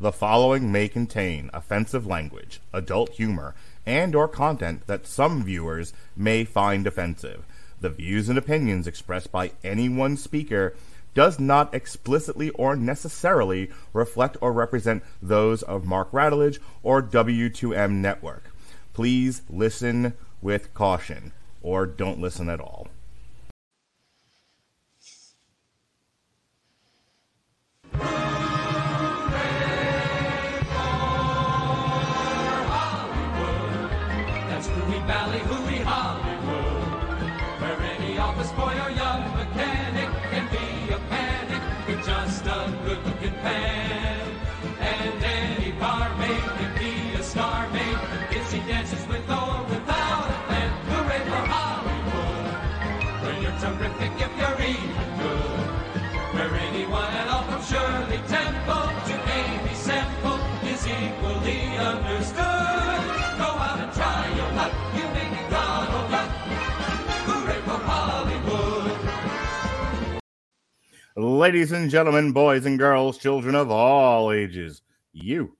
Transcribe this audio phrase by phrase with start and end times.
[0.00, 3.54] The following may contain offensive language, adult humor,
[3.84, 7.44] and or content that some viewers may find offensive.
[7.82, 10.74] The views and opinions expressed by any one speaker
[11.12, 18.44] does not explicitly or necessarily reflect or represent those of Mark Radulich or W2M Network.
[18.94, 22.88] Please listen with caution or don't listen at all.
[71.16, 75.56] Ladies and gentlemen, boys and girls, children of all ages, you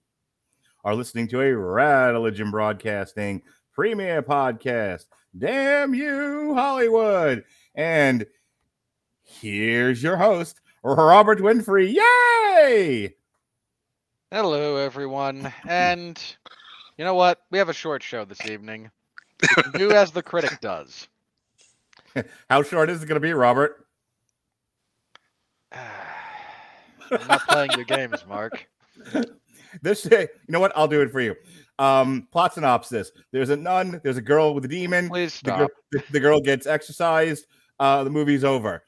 [0.85, 3.43] are listening to a Religion Broadcasting
[3.73, 5.07] premiere podcast.
[5.37, 7.43] Damn you, Hollywood!
[7.75, 8.27] And
[9.25, 11.95] here's your host, Robert Winfree.
[11.95, 13.17] Yay!
[14.31, 15.53] Hello, everyone.
[15.67, 16.23] And
[16.97, 17.41] you know what?
[17.51, 18.93] We have a short show this evening.
[19.75, 21.09] Do as the critic does.
[22.49, 23.89] How short is it going to be, Robert?
[25.73, 28.69] I'm not playing your games, Mark.
[29.83, 30.73] This, day, you know what?
[30.75, 31.37] I'll do it for you.
[31.79, 34.01] Um, plot synopsis: There's a nun.
[34.03, 35.09] There's a girl with a demon.
[35.09, 37.47] Please The girl, the, the girl gets exercised.
[37.79, 38.83] Uh, the movie's over.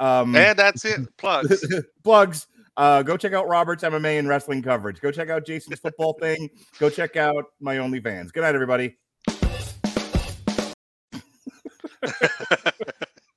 [0.00, 1.00] Um, And that's it.
[1.18, 1.64] Plugs.
[2.04, 2.48] plugs.
[2.76, 5.00] Uh, go check out Robert's MMA and wrestling coverage.
[5.00, 6.50] Go check out Jason's football thing.
[6.80, 8.32] Go check out my OnlyFans.
[8.32, 8.96] Good night, everybody.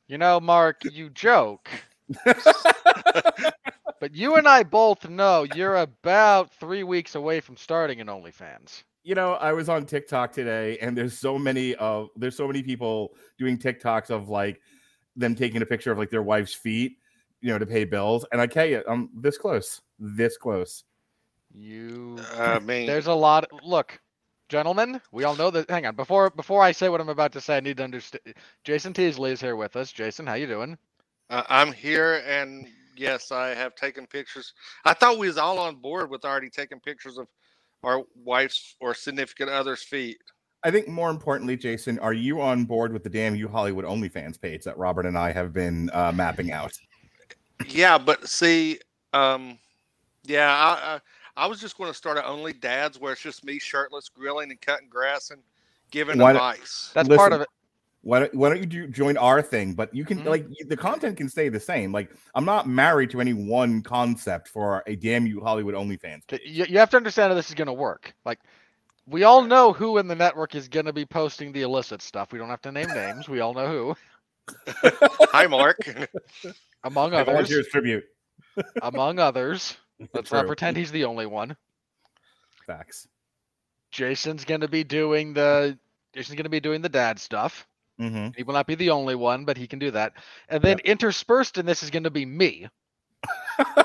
[0.07, 1.69] You know, Mark, you joke.
[3.99, 8.83] but you and I both know you're about three weeks away from starting an OnlyFans.
[9.03, 12.63] You know, I was on TikTok today, and there's so many of there's so many
[12.63, 14.61] people doing TikToks of like
[15.15, 16.97] them taking a picture of like their wife's feet,
[17.41, 18.25] you know, to pay bills.
[18.31, 20.83] And I tell you, I'm this close, this close.
[21.53, 23.99] You I mean, there's a lot look
[24.49, 27.41] gentlemen we all know that hang on before before i say what i'm about to
[27.41, 28.21] say i need to understand
[28.63, 30.77] jason teasley is here with us jason how you doing
[31.29, 34.53] uh, I'm here, and yes, I have taken pictures.
[34.85, 37.27] I thought we was all on board with already taking pictures of
[37.83, 40.17] our wife's or significant other's feet.
[40.63, 44.39] I think more importantly, Jason, are you on board with the damn you Hollywood OnlyFans
[44.39, 46.71] page that Robert and I have been uh, mapping out?
[47.67, 48.79] Yeah, but see,
[49.13, 49.57] um,
[50.23, 50.99] yeah, I, I
[51.35, 54.51] I was just going to start an only dads where it's just me shirtless, grilling
[54.51, 55.41] and cutting grass and
[55.91, 56.91] giving Why don't- advice.
[56.93, 57.47] that's part of it
[58.05, 59.73] Why don't, why don't you do, join our thing?
[59.73, 60.25] But you can Mhm.
[60.25, 61.91] like the content can stay the same.
[61.93, 66.27] Like I'm not married to any one concept for a damn you Hollywood OnlyFans.
[66.27, 68.13] Th- You, you have to understand how this is going to work.
[68.25, 68.39] Like,
[69.07, 72.31] we all know who in the network is going to be posting the illicit stuff.
[72.33, 73.27] We don't have to name names.
[73.29, 73.95] We all know who,
[75.31, 75.77] Hi, Mark.
[76.83, 77.33] among I others.
[77.33, 78.03] volunteers tribute.
[78.81, 79.77] among others.
[80.13, 81.55] Let's not pretend he's the only one.
[82.67, 83.07] Facts.
[83.91, 85.77] Jason's going to be doing the
[86.13, 87.65] Jason's going to be doing the dad stuff.
[87.99, 90.13] Hmm He will not be the only one, but he can do that.
[90.49, 92.67] And then interspersed in this is going to be me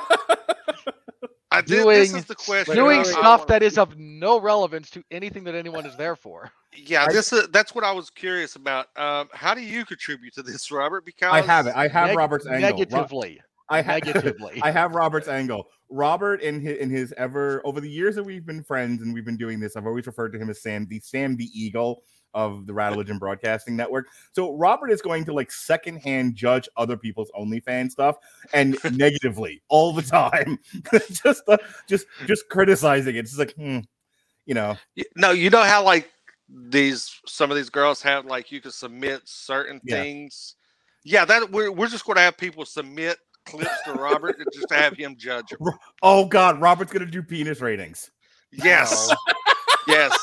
[1.50, 1.68] I did.
[1.68, 2.74] This Doing- is the question.
[2.74, 5.96] doing I- I stuff wanna- that is of no relevance to anything that anyone is
[5.96, 6.50] there for.
[6.76, 8.86] Yeah, this is that's what I was curious about.
[8.96, 11.04] Um, how do you contribute to this, Robert?
[11.06, 11.72] Because I have it.
[11.74, 12.60] I have Neg- Robert's angle.
[12.60, 13.40] Negatively.
[13.70, 14.60] I ha- Negatively.
[14.62, 15.68] I have Robert's angle.
[15.90, 19.24] Robert in his, in his ever over the years that we've been friends and we've
[19.24, 22.02] been doing this, I've always referred to him as Sam the Sam the Eagle
[22.34, 24.06] of the Rattlegion Broadcasting Network.
[24.32, 28.16] So Robert is going to like secondhand judge other people's OnlyFans stuff
[28.52, 30.58] and negatively all the time,
[31.10, 31.56] just uh,
[31.88, 33.20] just just criticizing it.
[33.20, 33.80] It's just like, hmm,
[34.46, 34.76] you know,
[35.16, 36.10] no, you know how like
[36.48, 40.02] these some of these girls have like you can submit certain Yeah.
[40.02, 40.54] things.
[41.04, 44.68] Yeah, that we're we're just going to have people submit clips to Robert and just
[44.68, 45.72] to have him judge them.
[46.02, 48.10] oh god, Robert's gonna do penis ratings.
[48.50, 49.16] Yes, No.
[49.88, 50.18] yes,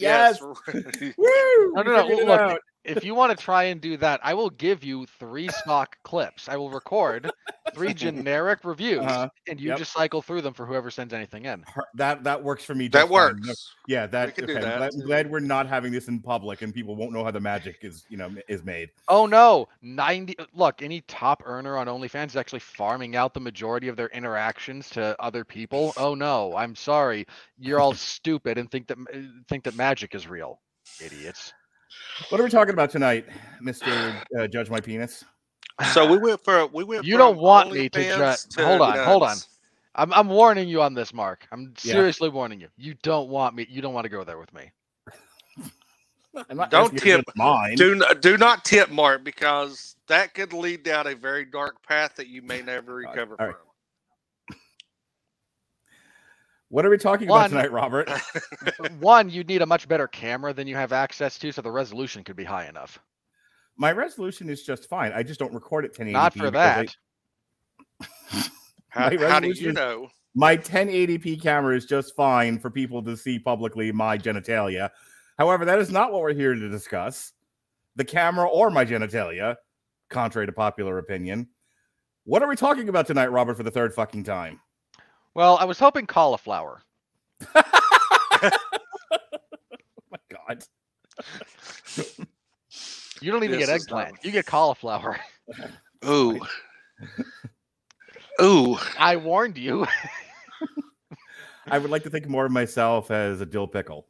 [0.00, 0.38] Yes.
[0.40, 1.14] yes.
[1.16, 1.72] Woo!
[1.74, 2.60] No, no, no, look.
[2.84, 6.48] If you want to try and do that, I will give you three stock clips.
[6.48, 7.30] I will record
[7.74, 9.28] three generic reviews, Uh-huh.
[9.48, 9.78] and you Yep.
[9.78, 11.64] just cycle through them for whoever sends anything in.
[11.94, 12.88] That that works for me.
[12.88, 13.36] That just fine.
[13.46, 13.74] works.
[13.86, 14.34] Yeah, that.
[14.34, 14.78] can do okay, I'm that.
[14.78, 17.40] glad, I'm glad we're not having this in public, and people won't know how the
[17.40, 18.90] magic is, you know, is made.
[19.08, 20.36] Oh no, ninety.
[20.54, 24.88] Look, any top earner on OnlyFans is actually farming out the majority of their interactions
[24.90, 25.92] to other people.
[26.00, 27.26] Oh no, I'm sorry,
[27.58, 28.96] you're all stupid and think that
[29.48, 30.60] think that magic is real,
[31.04, 31.52] idiots.
[32.28, 33.26] What are we talking about tonight,
[33.60, 35.24] Mister uh, Judge My Penis?
[35.92, 37.04] So we went for we went.
[37.04, 39.36] You don't want me to OnlyFans ju- hold on, hold on.
[39.94, 41.46] I'm I'm warning you on this, Mark.
[41.52, 41.92] I'm Yeah.
[41.92, 42.68] seriously warning you.
[42.76, 43.66] You don't want me.
[43.68, 44.70] You don't want to go there with me.
[46.48, 47.74] Don't asking you to tip- mine.
[47.76, 52.28] Do do not tip Mark because that could lead down a very dark path that
[52.28, 53.56] you may never recover all right.
[53.56, 53.69] from.
[56.70, 57.40] What are we talking One.
[57.40, 58.08] about tonight, Robert?
[59.00, 62.22] One, you'd need a much better camera than you have access to, so the resolution
[62.24, 62.98] could be high enough.
[63.76, 65.12] My resolution is just fine.
[65.12, 66.12] I just don't record at 1080p.
[66.12, 66.96] Not for because I- that.
[68.88, 70.08] How, My how do resolution you is- know?
[70.34, 74.90] my 1080p camera is just fine for people to see publicly my genitalia.
[75.38, 77.32] However, that is not what we're here to discuss.
[77.96, 79.56] The camera or my genitalia,
[80.08, 81.48] contrary to popular opinion.
[82.24, 84.60] What are we talking about tonight, Robert, for the third fucking time?
[85.34, 86.82] Well, I was hoping cauliflower.
[88.42, 88.50] Oh
[90.10, 90.64] my god.
[93.22, 94.24] You don't even This get is not- eggplant.
[94.24, 95.20] You get cauliflower.
[96.08, 96.40] Ooh.
[98.40, 98.78] Ooh.
[98.98, 99.86] I warned you.
[101.66, 104.06] I would like to think more of myself as a dill pickle.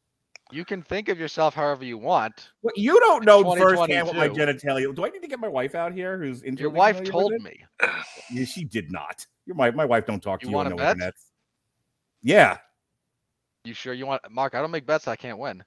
[0.53, 2.51] You can think of yourself however you want.
[2.61, 4.95] What you don't know firsthand what my genitalia.
[4.95, 6.19] Do I need to get my wife out here?
[6.19, 7.65] Who's intimately Your wife told me.
[8.33, 9.27] Yeah, she did not.
[9.47, 10.93] Your my my wife don't talk to You you, on the bet?
[10.93, 11.15] internet.
[12.23, 12.59] Yeah.
[13.65, 14.55] You sure you want Mark?
[14.55, 15.63] I don't make bets I can't win.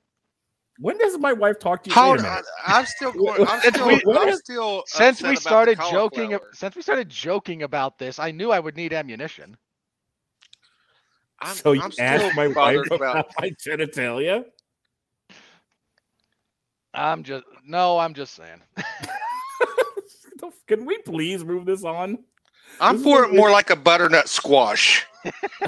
[0.79, 1.95] When does my wife talk to you?
[1.95, 2.31] Hold Wait a on.
[2.31, 2.45] minute.
[2.65, 3.45] I'm still going.
[3.47, 6.81] I'm Since still, we- I'm still Since upset we about the started joking, since we
[6.81, 9.57] started joking about this, I knew I would need ammunition.
[11.41, 14.45] I'm, so you I'm still asked my wife bothered about my genitalia?
[16.93, 18.61] I'm just no, I'm just saying.
[20.67, 22.17] Can we please move this on?
[22.79, 25.05] I'm This for it more like a butternut squash.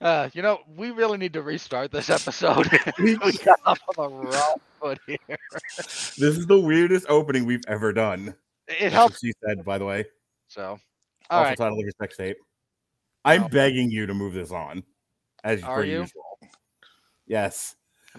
[0.00, 2.68] Uh, you know, we really need to restart this episode.
[3.00, 5.18] We- we got off on the wrong foot here.
[5.76, 8.32] This is the weirdest opening we've ever done.
[8.68, 9.14] It helps.
[9.14, 10.04] what she said, by the way.
[10.46, 10.78] So,
[11.30, 11.58] all also right.
[11.58, 12.36] titled of your sex tape.
[13.24, 13.48] I'm Oh.
[13.48, 14.84] begging you to move this on.
[15.42, 16.00] As Are per you?
[16.02, 16.22] usual.
[17.28, 17.74] Yes.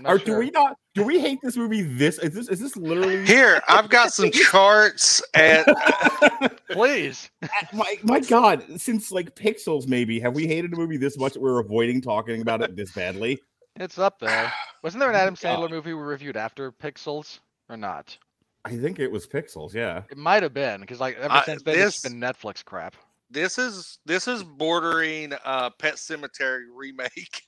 [0.05, 0.25] Or sure.
[0.25, 3.59] do we not do we hate this movie this is this is this literally Here,
[3.67, 5.65] I've got some charts and
[6.71, 7.29] Please.
[7.73, 11.41] my my god, since like Pixels maybe, have we hated a movie this much that
[11.41, 13.39] we're avoiding talking about it this badly?
[13.75, 14.53] It's up there.
[14.83, 15.59] Wasn't there an Adam God.
[15.59, 17.39] Sandler movie we reviewed after Pixels
[17.69, 18.17] or not?
[18.65, 20.03] I think it was Pixels, yeah.
[20.11, 22.95] It might have been because like ever Uh, since then it's this- been Netflix crap.
[23.29, 27.41] this is this is bordering uh Pet Sematary remake.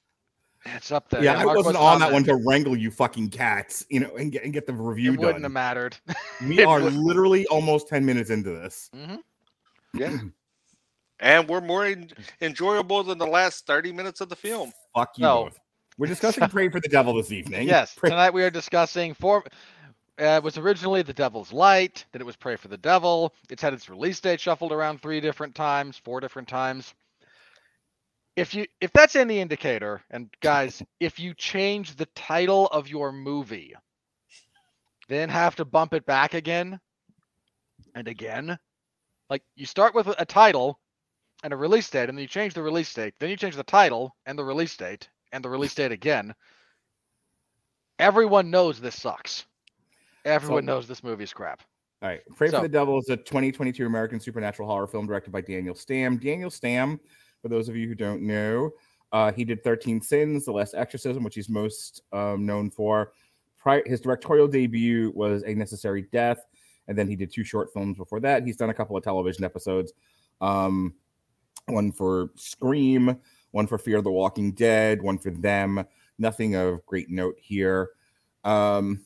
[0.66, 1.24] It's up there.
[1.24, 2.14] Yeah, I Mark wasn't was on that there.
[2.14, 5.24] one to wrangle you fucking cats, you know, and get and get the review done.
[5.24, 5.98] It wouldn't have mattered.
[6.48, 8.90] We are would- literally almost 10 minutes into this.
[8.94, 9.16] hmm
[9.94, 10.18] Yeah.
[11.20, 12.10] and we're more en-
[12.42, 14.72] enjoyable than the last 30 minutes of the film.
[14.96, 15.44] Fuck you No.
[15.46, 15.60] both.
[15.98, 17.68] We're discussing Prey for the Devil this evening.
[17.68, 19.44] Yes, Pray- tonight we are discussing four.
[20.20, 23.34] Uh, it was originally The Devil's Light, then it was Prey for the Devil.
[23.50, 26.94] It's had its release date shuffled around three different times, four different times.
[28.36, 33.12] If you if that's any indicator, and guys, if you change the title of your
[33.12, 33.76] movie,
[35.10, 36.80] then have to bump it back again
[37.94, 38.58] and again,
[39.30, 40.80] like you start with a title
[41.44, 43.64] and a release date, and then you change the release date, then you change the
[43.64, 46.34] title and the release date and the release date again.
[48.00, 49.46] Everyone knows this sucks.
[50.24, 51.62] Everyone So- knows this movie's crap.
[52.02, 52.22] All right.
[52.36, 55.76] Prey So- for the Devil is a 2022 American supernatural horror film directed by Daniel
[55.76, 56.20] Stamm.
[56.22, 57.00] Daniel Stamm,
[57.42, 58.72] for those of you who don't know,
[59.12, 63.12] uh, he did 13 Sins, The Last Exorcism, which he's most um, known for.
[63.58, 66.46] Prior, his directorial debut was A Necessary Death,
[66.88, 68.46] and then he did two short films before that.
[68.46, 69.94] He's done a couple of television episodes,
[70.40, 70.94] um,
[71.68, 73.18] one for Scream,
[73.52, 75.86] one for Fear of the Walking Dead, one for Them.
[76.18, 77.90] Nothing of great note here.
[78.44, 79.02] Um,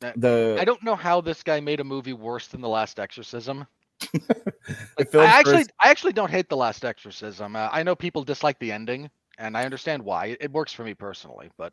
[0.00, 3.66] the I don't know how this guy made a movie worse than The Last Exorcism.
[4.00, 7.56] The I actually, first- I actually don't hate The Last Exorcism.
[7.56, 10.36] Uh, I know people dislike the ending, and I understand why.
[10.40, 11.72] It works for me personally, but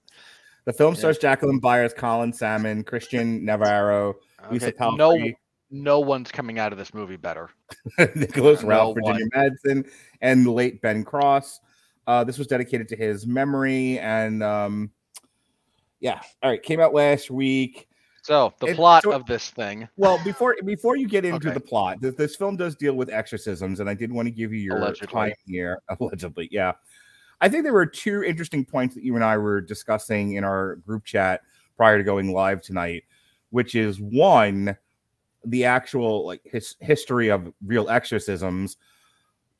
[0.65, 0.99] The film Yeah.
[0.99, 4.15] stars Jacqueline Byers, Colin Salmon, Christian Navarro,
[4.51, 5.37] Lisa okay, no, Palfrey,
[5.71, 7.49] no one's coming out of this movie better.
[8.15, 9.89] Nicholas No Ralph, Virginia Madsen,
[10.21, 11.59] and the late Ben Cross.
[12.05, 14.91] Uh, this was dedicated to his memory, and um,
[15.99, 16.21] Yeah.
[16.41, 16.61] All right.
[16.63, 17.89] Came out last week.
[18.27, 21.53] So the It- plot so- of this thing, Well, before before you get into Okay.
[21.53, 24.51] the plot, this, this film does deal with exorcisms, and I did want to give
[24.51, 25.07] you your Allegedly.
[25.13, 25.79] time here.
[26.01, 26.73] Allegedly, yeah.
[27.39, 30.75] I think there were two interesting points that you and I were discussing in our
[30.75, 31.39] group chat
[31.77, 33.05] prior to going live tonight,
[33.51, 34.75] which is one,
[35.45, 38.75] the actual like his, history of real exorcisms,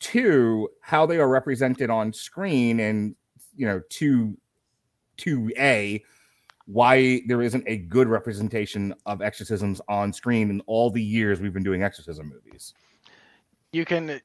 [0.02, 3.16] two, how they are represented on screen, and
[3.56, 4.38] you know, two,
[5.16, 6.04] two a
[6.68, 11.54] why there isn't a good representation of exorcisms on screen in all the years we've
[11.54, 12.74] been doing exorcism movies.
[13.72, 14.22] you can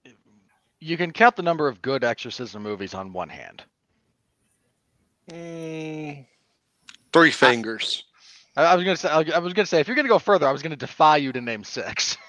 [0.81, 3.63] you can count the number of good exorcism movies on one hand.
[5.31, 6.27] Mm,
[7.13, 8.05] three fingers.
[8.57, 10.53] I, I was gonna say I was gonna say if you're gonna go further, I
[10.53, 12.17] was gonna defy you to name six.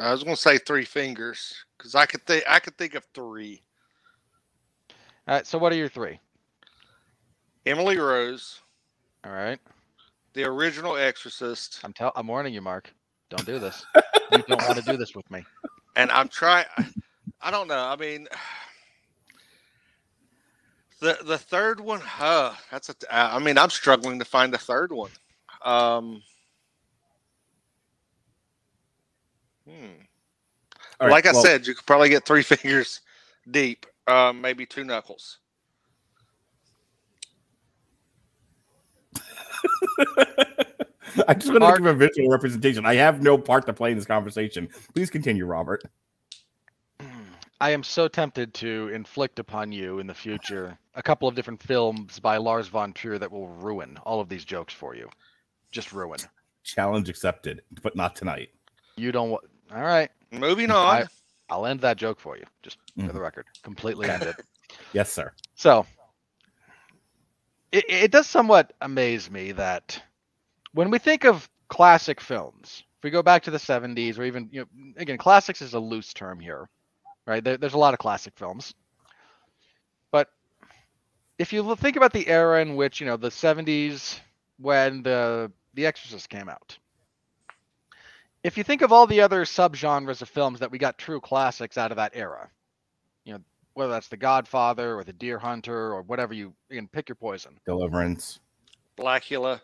[0.00, 3.04] I was going to say three fingers because I could think I could think of
[3.14, 3.62] three.
[5.28, 6.18] All right, so what are your three?
[7.66, 8.60] Emily Rose,
[9.24, 9.58] All right,
[10.34, 12.92] the original Exorcist, I'm tell I'm warning you, Mark.
[13.30, 13.86] Don't do this.
[14.32, 15.44] you don't want to do this with me.
[15.96, 16.66] and I'm trying.
[17.40, 17.78] I don't know.
[17.78, 18.28] I mean,
[21.00, 22.00] the the third one.
[22.00, 22.52] Huh.
[22.70, 22.94] that's a.
[23.10, 25.10] I mean, I'm struggling to find the third one.
[25.64, 26.22] Um.
[29.68, 29.86] Hmm.
[31.00, 33.00] All right, like I well, said, you could probably get three fingers
[33.50, 35.38] deep, um, maybe two knuckles.
[41.28, 42.86] I just want to Mark- give a visual representation.
[42.86, 44.68] I have no part to play in this conversation.
[44.94, 45.82] Please continue, Robert.
[47.60, 51.62] I am so tempted to inflict upon you in the future a couple of different
[51.62, 55.08] films by Lars von Trier that will ruin all of these jokes for you.
[55.70, 56.18] Just ruin.
[56.64, 58.50] Challenge accepted, but not tonight.
[58.96, 59.44] You don't want.
[59.74, 61.02] All right, Moving on.
[61.02, 61.06] I-
[61.50, 63.12] I'll end that joke for you, just for Mhm.
[63.12, 63.44] the record.
[63.62, 64.36] Completely end it.
[64.94, 65.32] Yes, sir.
[65.54, 65.84] So
[67.72, 70.02] it, it does somewhat amaze me that
[70.74, 74.48] when we think of classic films, if we go back to the 70s or even,
[74.52, 76.68] you know, again, classics is a loose term here,
[77.26, 77.44] right?
[77.44, 78.74] There, there's a lot of classic films.
[80.12, 80.28] But
[81.38, 84.20] if you think about the era in which, you know, the 70s
[84.58, 86.78] when the The Exorcist came out,
[88.44, 91.78] if you think of all the other subgenres of films that we got true classics
[91.78, 92.50] out of that era,
[93.74, 97.16] whether that's The Godfather or The Deer Hunter or whatever you, you can pick your
[97.16, 97.58] poison.
[97.66, 98.40] Deliverance.
[98.98, 99.60] Blacula.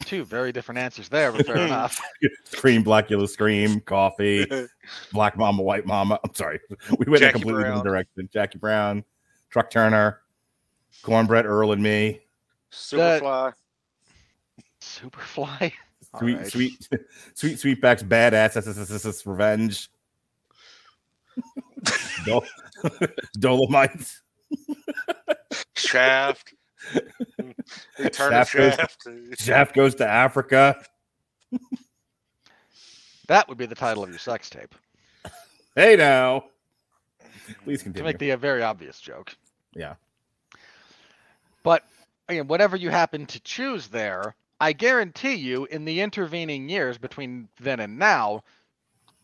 [0.00, 2.00] Two very different answers there, but fair enough.
[2.44, 4.46] Scream, Blacula, Scream, Coffy,
[5.12, 6.18] Black Mama, White Mama.
[6.24, 6.58] I'm sorry.
[6.98, 7.76] We went in a completely Brown.
[7.76, 8.28] different direction.
[8.32, 9.04] Jackie Brown,
[9.50, 10.20] Truck Turner,
[11.02, 12.20] Cornbread Earl and me.
[12.72, 13.52] Superfly.
[14.80, 15.72] Superfly.
[16.14, 16.46] All Sweet, right.
[16.46, 16.88] sweet,
[17.34, 18.54] sweet, sweetback's badass.
[18.54, 19.90] This is- revenge.
[22.24, 22.44] Dol-
[23.38, 24.20] Dolomites.
[25.76, 26.54] Shaft.
[27.98, 29.06] Return Shaft of goes- Shaft.
[29.40, 30.82] Shaft goes to Africa.
[33.28, 34.74] That would be the title of your sex tape.
[35.76, 36.44] Hey now.
[37.64, 39.36] Please To make the uh, very obvious joke.
[39.74, 39.94] Yeah.
[41.62, 41.84] But
[42.28, 47.48] again, whatever you happen to choose there, I guarantee you, in the intervening years between
[47.60, 48.42] then and now,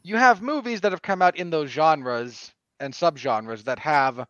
[0.07, 4.25] you have movies that have come out in those genres and subgenres that have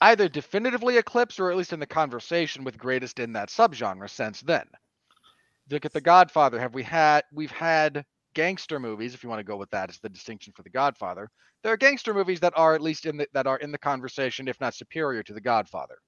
[0.00, 4.40] either definitively eclipsed or at least in the conversation with greatest in that subgenre since
[4.40, 4.64] then.
[5.70, 6.58] Look at The Godfather.
[6.58, 9.98] Have we had we've had gangster movies, if you want to go with that as
[9.98, 11.28] the distinction for The Godfather.
[11.62, 14.48] There are gangster movies that are at least in the that are in the conversation,
[14.48, 15.98] if not superior to The Godfather.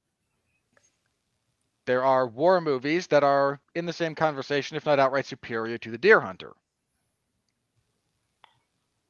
[1.84, 5.90] There are war movies that are in the same conversation, if not outright superior to
[5.90, 6.54] The Deer Hunter.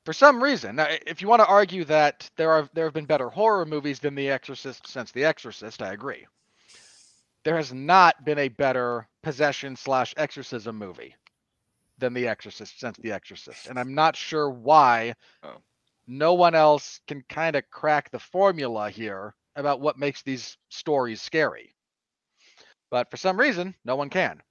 [0.05, 3.07] For some reason, now, if you want to argue that there are there have been
[3.07, 6.27] better horror movies than The Exorcist since The Exorcist, I agree.
[7.45, 11.15] There has not been a better possession slash exorcism movie
[11.99, 15.57] than The Exorcist since The Exorcist, and I'm not sure why Oh.
[16.07, 21.23] no one else can kind of crack the formula here about what makes these stories
[21.23, 21.75] scary.
[22.91, 24.43] But for some reason, no one can.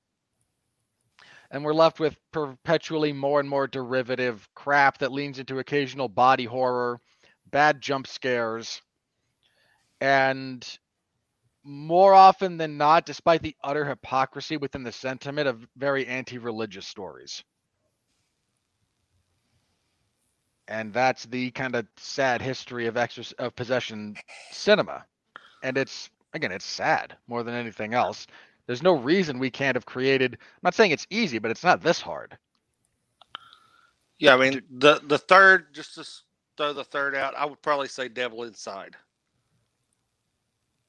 [1.53, 6.45] And we're left with perpetually more and more derivative crap that leans into occasional body
[6.45, 6.99] horror,
[7.45, 8.81] bad jump scares,
[10.01, 10.67] and
[11.63, 16.87] more often than not, despite the utter hypocrisy within the sentiment of very anti religious
[16.87, 17.43] stories.
[20.67, 24.15] And that's the kind of sad history of exorc- of possession
[24.51, 25.05] cinema.
[25.61, 28.25] And it's again, it's sad more than anything else.
[28.67, 30.33] There's no reason we can't have created.
[30.33, 32.37] I'm not saying it's easy, but it's not this hard.
[34.19, 36.07] Yeah, I mean the the third, just to
[36.55, 38.95] throw the third out, I would probably say Devil Inside.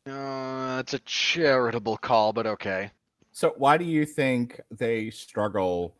[0.06, 2.90] Uh, it's a charitable call, but okay.
[3.32, 5.96] So why do you think they struggle?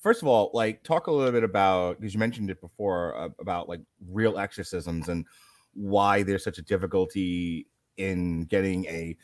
[0.00, 3.28] First of all, like talk a little bit about because you mentioned it before uh,
[3.40, 5.26] about like real exorcisms and
[5.74, 7.66] why there's such a difficulty
[7.96, 9.16] in getting a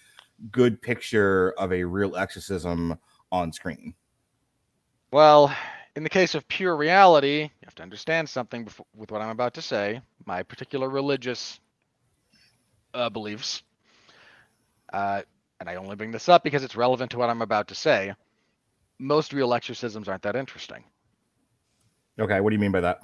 [0.51, 2.99] good picture of a real exorcism
[3.31, 3.95] on screen.
[5.11, 5.55] Well,
[5.97, 9.31] in the case of pure reality, you have to understand something before, with what I'm
[9.31, 10.01] about to say.
[10.27, 11.59] My particular religious
[12.95, 13.63] uh, beliefs,
[14.93, 15.23] uh,
[15.61, 18.15] and I only bring this up because it's relevant to what I'm about to say.
[18.99, 20.85] Most real exorcisms aren't that interesting.
[22.21, 23.01] Okay, what do you mean by that?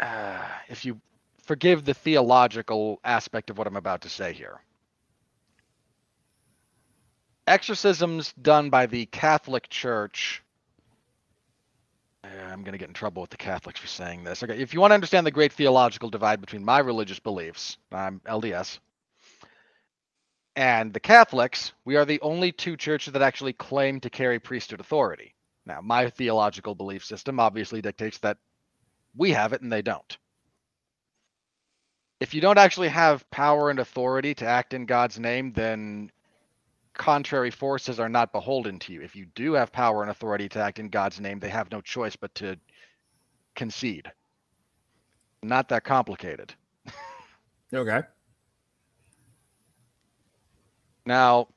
[0.00, 1.00] Uh, if you
[1.42, 4.60] forgive the theological aspect of what I'm about to say here.
[7.48, 10.42] Exorcisms done by the Catholic Church.
[12.22, 14.42] Uh, I'm going to get in trouble with the Catholics for saying this.
[14.42, 18.20] Okay, if you want to understand the great theological divide between my religious beliefs, I'm
[18.26, 18.78] LDS,
[20.56, 24.80] and the Catholics, we are the only two churches that actually claim to carry priesthood
[24.80, 25.34] authority.
[25.64, 28.38] Now, my theological belief system obviously dictates that
[29.16, 30.18] we have it and they don't
[32.20, 36.10] if you don't actually have power and authority to act in God's name, then
[36.98, 39.00] contrary forces are not beholden to you.
[39.00, 41.80] If you do have power and authority to act in God's name, they have no
[41.80, 42.56] choice but to
[43.54, 44.12] concede.
[45.42, 46.54] Not that complicated.
[47.72, 48.00] Okay.
[51.04, 51.48] Now,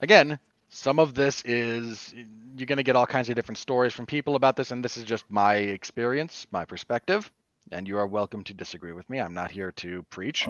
[0.00, 0.38] again,
[0.68, 2.14] some of this is
[2.56, 4.96] you're going to get all kinds of different stories from people about this, and this
[4.96, 7.30] is just my experience, my perspective
[7.70, 9.18] and you are welcome to disagree with me.
[9.18, 10.48] I'm not here to preach.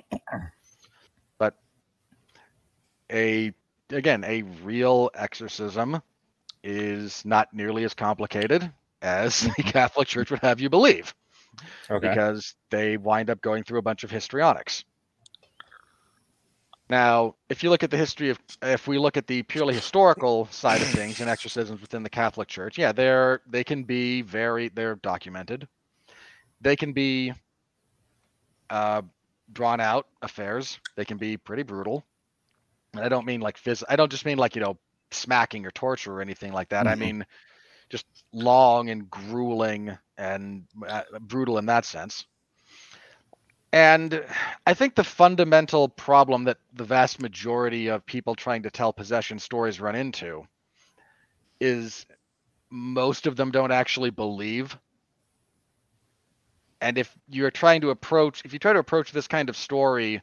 [1.39, 1.57] But
[3.11, 3.53] a
[3.91, 6.03] again, a real exorcism
[6.63, 8.71] is not nearly as complicated
[9.01, 11.15] as the Catholic Church would have you believe.
[11.91, 12.09] Okay.
[12.09, 14.85] Because they wind up going through a bunch of histrionics.
[16.89, 20.47] Now, if you look at the history of, if we look at the purely historical
[20.51, 24.69] side of things and exorcisms within the Catholic Church, yeah, they're they can be very
[24.69, 25.69] they're documented
[26.63, 27.33] they can be
[28.71, 29.03] uh,
[29.53, 30.79] drawn out affairs.
[30.97, 32.05] They can be pretty brutal.
[32.95, 33.83] And I don't mean like phys.
[33.89, 34.79] I don't just mean like you know
[35.11, 36.87] smacking or torture or anything like that.
[36.87, 37.03] Mm-hmm.
[37.03, 37.27] I mean
[37.91, 42.25] just long and grueling and uh, brutal in that sense.
[43.75, 44.25] And
[44.67, 49.39] I think the fundamental problem that the vast majority of people trying to tell possession
[49.39, 50.47] stories run into
[51.61, 52.05] is
[52.71, 54.77] most of them don't actually believe
[56.83, 60.21] and if you're trying to approach if you try to approach this kind of story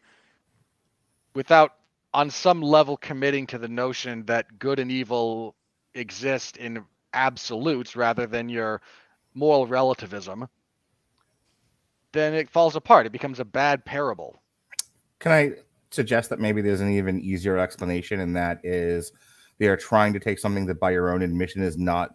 [1.33, 1.73] without
[2.13, 5.55] on some level committing to the notion that good and evil
[5.93, 8.81] exist in absolutes rather than your
[9.33, 10.47] moral relativism
[12.11, 14.41] then it falls apart it becomes a bad parable
[15.19, 15.51] can i
[15.91, 19.11] suggest that maybe there's an even easier explanation and that is
[19.57, 22.11] they are trying to take something that by your own admission is not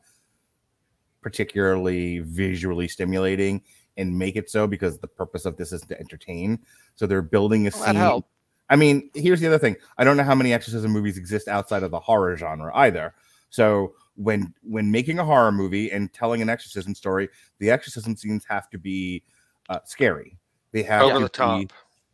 [1.21, 3.63] particularly visually stimulating
[3.97, 6.59] and make it so because the purpose of this is to entertain.
[6.97, 8.23] So they're building a scene.
[8.71, 9.77] I mean, here's the other thing.
[9.99, 13.15] I don't know how many exorcism movies exist outside of the horror genre either.
[13.51, 18.45] So when when making a horror movie and telling an exorcism story, the exorcism scenes
[18.49, 19.23] have to be
[19.69, 20.39] uh, scary.
[20.73, 21.61] They have over to the top.
[21.61, 21.69] Be,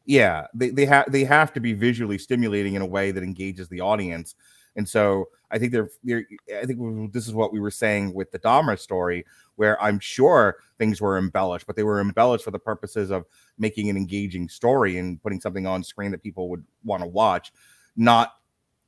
[0.06, 3.68] yeah, they they have they have to be visually stimulating in a way that engages
[3.68, 4.34] the audience.
[4.76, 6.26] And so I think they're, they're
[6.60, 9.24] I think this is what we were saying with the Dahmer story,
[9.61, 13.27] where I'm sure things were embellished, but they were embellished for the purposes of
[13.59, 17.53] making an engaging story and putting something on screen that people would want to watch,
[17.94, 18.37] not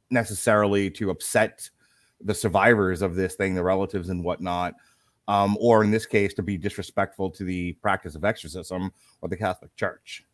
[0.09, 1.69] necessarily to upset
[2.23, 4.73] the survivors of this thing, the relatives and whatnot.
[5.29, 9.37] Um, or in this case, to be disrespectful to the practice of exorcism or the
[9.37, 10.25] Catholic Church.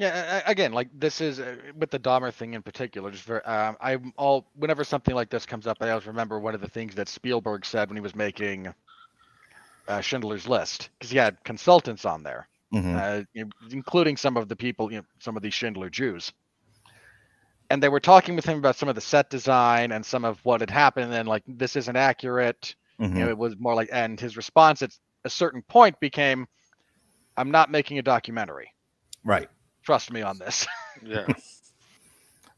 [0.00, 3.12] Yeah, again, like this is uh, with the Dahmer thing in particular.
[3.12, 6.56] Just for um, I'm all whenever something like this comes up, I always remember one
[6.56, 8.74] of the things that Spielberg said when he was making
[9.88, 12.96] uh, Schindler's List because he had consultants on there, mm-hmm.
[12.96, 16.32] uh, you know, including some of the people, you know, some of these Schindler Jews,
[17.70, 20.38] and they were talking with him about some of the set design and some of
[20.44, 22.74] what had happened, and like this isn't accurate.
[23.00, 23.16] Mm-hmm.
[23.16, 24.90] You know, it was more like, and his response at
[25.24, 26.46] a certain point became,
[27.36, 28.72] "I'm not making a documentary."
[29.24, 29.48] Right
[29.82, 30.66] Trust me on this.
[31.04, 31.26] Yeah.
[31.26, 31.34] so,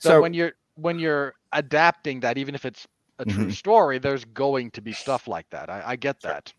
[0.00, 2.86] so, when you're when you're adapting that, even if it's
[3.18, 3.50] a true mm-hmm.
[3.52, 5.70] story, there's going to be stuff like that.
[5.70, 6.52] I, I get that.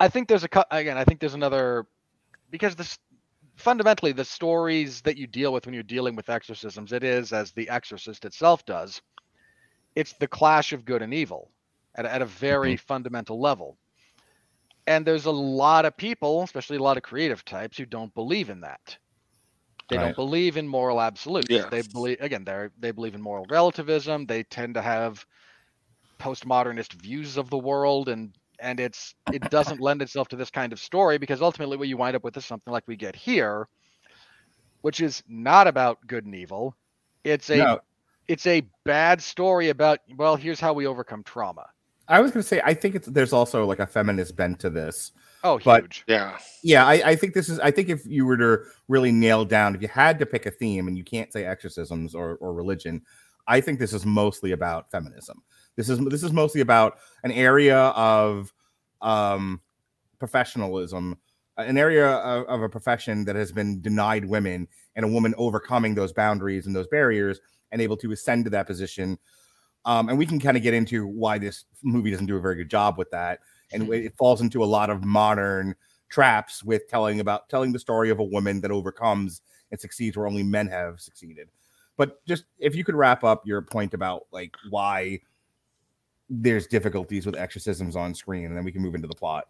[0.00, 0.96] I think there's a again.
[0.96, 1.86] I think there's another
[2.50, 2.98] because this
[3.56, 7.52] fundamentally the stories that you deal with when you're dealing with exorcisms, it is as
[7.52, 9.00] the Exorcist itself does.
[9.94, 11.50] It's the clash of good and evil
[11.94, 12.86] at, at a very mm-hmm.
[12.86, 13.76] fundamental level.
[14.86, 18.50] And there's a lot of people, especially a lot of creative types, who don't believe
[18.50, 18.98] in that.
[19.88, 20.04] They Right.
[20.04, 21.50] don't believe in moral absolutes.
[21.50, 21.68] Yeah.
[21.68, 24.26] They believe again, they they believe in moral relativism.
[24.26, 25.24] They tend to have
[26.18, 30.72] postmodernist views of the world and and it's it doesn't lend itself to this kind
[30.72, 33.68] of story because ultimately what you wind up with is something like we get here
[34.84, 36.76] which is not about good and evil.
[37.24, 37.78] It's a No,
[38.28, 41.64] it's a bad story about well, here's how we overcome trauma.
[42.06, 44.68] I was going to say I think it's there's also like a feminist bent to
[44.68, 45.12] this.
[45.42, 46.04] Oh, But- huge.
[46.06, 46.36] Yeah.
[46.62, 47.58] Yeah, I, I think this is.
[47.60, 50.50] I think if you were to really nail down, if you had to pick a
[50.50, 53.00] theme, and you can't say exorcisms or, or religion,
[53.46, 55.42] I think this is mostly about feminism.
[55.76, 58.52] This is this is mostly about an area of
[59.02, 59.60] um,
[60.18, 61.18] professionalism,
[61.56, 65.94] an area of, of a profession that has been denied women, and a woman overcoming
[65.94, 67.40] those boundaries and those barriers
[67.72, 69.18] and able to ascend to that position.
[69.84, 72.54] Um, and we can kind of get into why this movie doesn't do a very
[72.54, 73.40] good job with that,
[73.72, 75.74] and it falls into a lot of modern
[76.08, 80.26] traps with telling about telling the story of a woman that overcomes and succeeds where
[80.26, 81.48] only men have succeeded.
[81.96, 85.20] But just if you could wrap up your point about like why
[86.28, 89.46] there's difficulties with exorcisms on screen, and then we can move into the plot.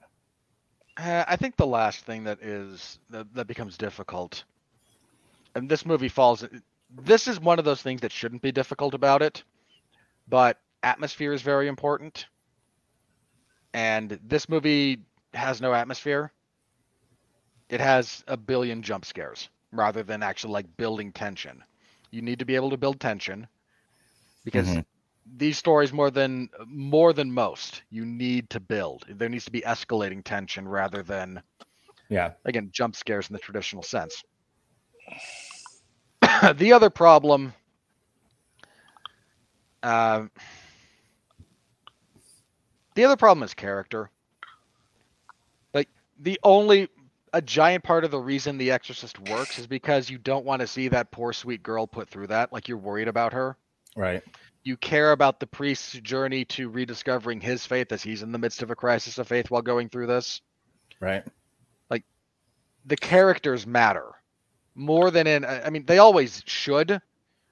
[0.96, 4.44] Uh, I think the last thing that is that, that becomes difficult,
[5.54, 6.44] and this movie falls.
[7.02, 9.42] This is one of those things that shouldn't be difficult about it,
[10.28, 12.26] but atmosphere is very important,
[13.72, 15.00] and this movie
[15.32, 16.32] has no atmosphere.
[17.68, 21.64] It has a billion jump scares rather than actually like building tension.
[22.12, 23.48] You need to be able to build tension
[24.44, 24.84] because Mhm.
[25.26, 29.04] These stories more than more than most you need to build.
[29.08, 31.42] There needs to be escalating tension rather than
[32.08, 34.22] Yeah, again jump scares in the traditional sense.
[36.56, 37.54] The other problem
[39.82, 40.26] uh,
[42.94, 44.10] the other problem is character.
[45.74, 46.88] Like the only
[47.32, 50.66] a giant part of the reason the exorcist works is because you don't want to
[50.66, 53.56] see that poor sweet girl put through that like you're worried about her.
[53.96, 54.22] Right.
[54.64, 58.62] You care about the priest's journey to rediscovering his faith as he's in the midst
[58.62, 60.40] of a crisis of faith while going through this.
[61.00, 61.22] Right.
[61.90, 62.04] Like
[62.86, 64.10] the characters matter
[64.74, 67.00] more than in, I mean, they always should,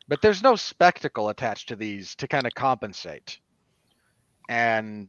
[0.09, 3.39] but there's no spectacle attached to these to kind of compensate.
[4.49, 5.09] And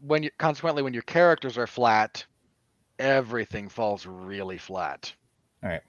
[0.00, 2.24] when you, consequently, when your characters are flat,
[2.98, 5.14] everything falls really flat.
[5.62, 5.84] So it,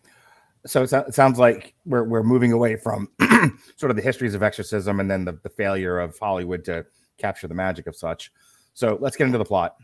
[0.65, 3.09] so- it sounds like we're we're moving away from
[3.75, 6.85] sort of the histories of exorcism and then the, the failure of Hollywood to
[7.17, 8.31] capture the magic of such.
[8.73, 9.75] So let's get into the plot.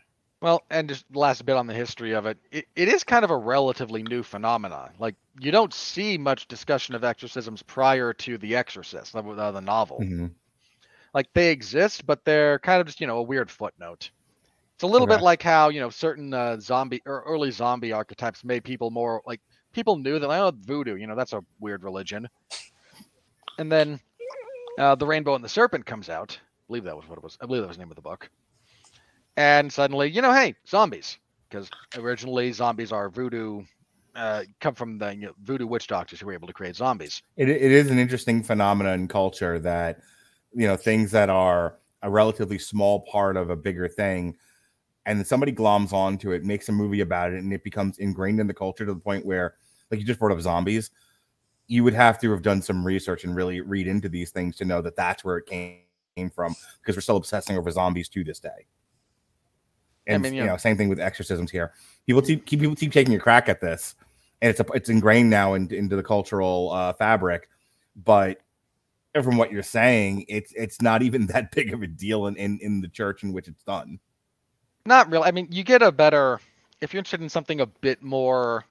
[0.41, 3.25] Well, and just the last bit on the history of it, it, it is kind
[3.25, 4.91] of a relatively new phenomenon.
[4.97, 9.99] Like you don't see much discussion of exorcisms prior to The Exorcist, the, the, novel.
[9.99, 10.31] Mhm.
[11.13, 14.11] Like they exist, but they're kind of just you know a weird footnote.
[14.75, 15.17] It's a little Okay.
[15.17, 19.21] bit like how you know certain uh, zombie or early zombie archetypes made people more
[19.25, 19.41] like
[19.73, 22.27] people knew that like, oh voodoo, you know that's a weird religion.
[23.57, 23.99] And then
[24.77, 26.39] uh, the Rainbow and the Serpent comes out.
[26.41, 27.37] I believe that was what it was.
[27.41, 28.29] I believe that was the name of the book.
[29.35, 31.17] And suddenly, you know, hey, zombies,
[31.49, 33.63] because originally zombies are voodoo,
[34.15, 37.21] uh, come from the you know, voodoo witch doctors who were able to create zombies.
[37.37, 39.99] It, it is an interesting phenomenon in culture that
[40.53, 44.35] you know things that are a relatively small part of a bigger thing
[45.05, 48.39] and then somebody gloms onto it makes a movie about it and it becomes ingrained
[48.39, 49.55] in the culture to the point where
[49.91, 50.91] like you just brought up zombies
[51.67, 54.65] you would have to have done some research and really read into these things to
[54.65, 55.81] know that that's where it came,
[56.15, 58.65] came from because we're still obsessing over zombies to this day.
[60.07, 61.73] I and mean, you you know know- same thing with exorcisms here.
[62.07, 63.93] People keep, keep people keep taking a crack at this
[64.41, 67.49] and it's a, it's ingrained now in, into the cultural uh, fabric
[67.95, 68.39] but
[69.23, 72.59] from what you're saying it's it's not even that big of a deal in, in
[72.61, 73.99] in the church in which it's done
[74.85, 75.25] Not really.
[75.25, 76.39] I mean, you get a better
[76.81, 78.65] if you're interested in something a bit more.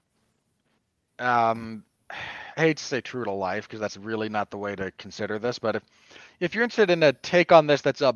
[1.19, 4.91] Um, I hate to say true to life because that's really not the way to
[4.93, 5.59] consider this.
[5.59, 5.83] But if
[6.41, 8.15] if you're interested in a take on this that's a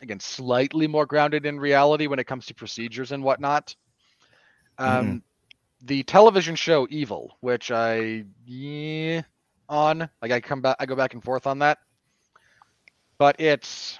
[0.00, 3.74] again slightly more grounded in reality when it comes to procedures and whatnot,
[4.78, 5.22] um,
[5.82, 9.22] the television show Evil, which I yeah,
[9.68, 11.78] on like I come back, I go back and forth on that,
[13.18, 13.98] but it's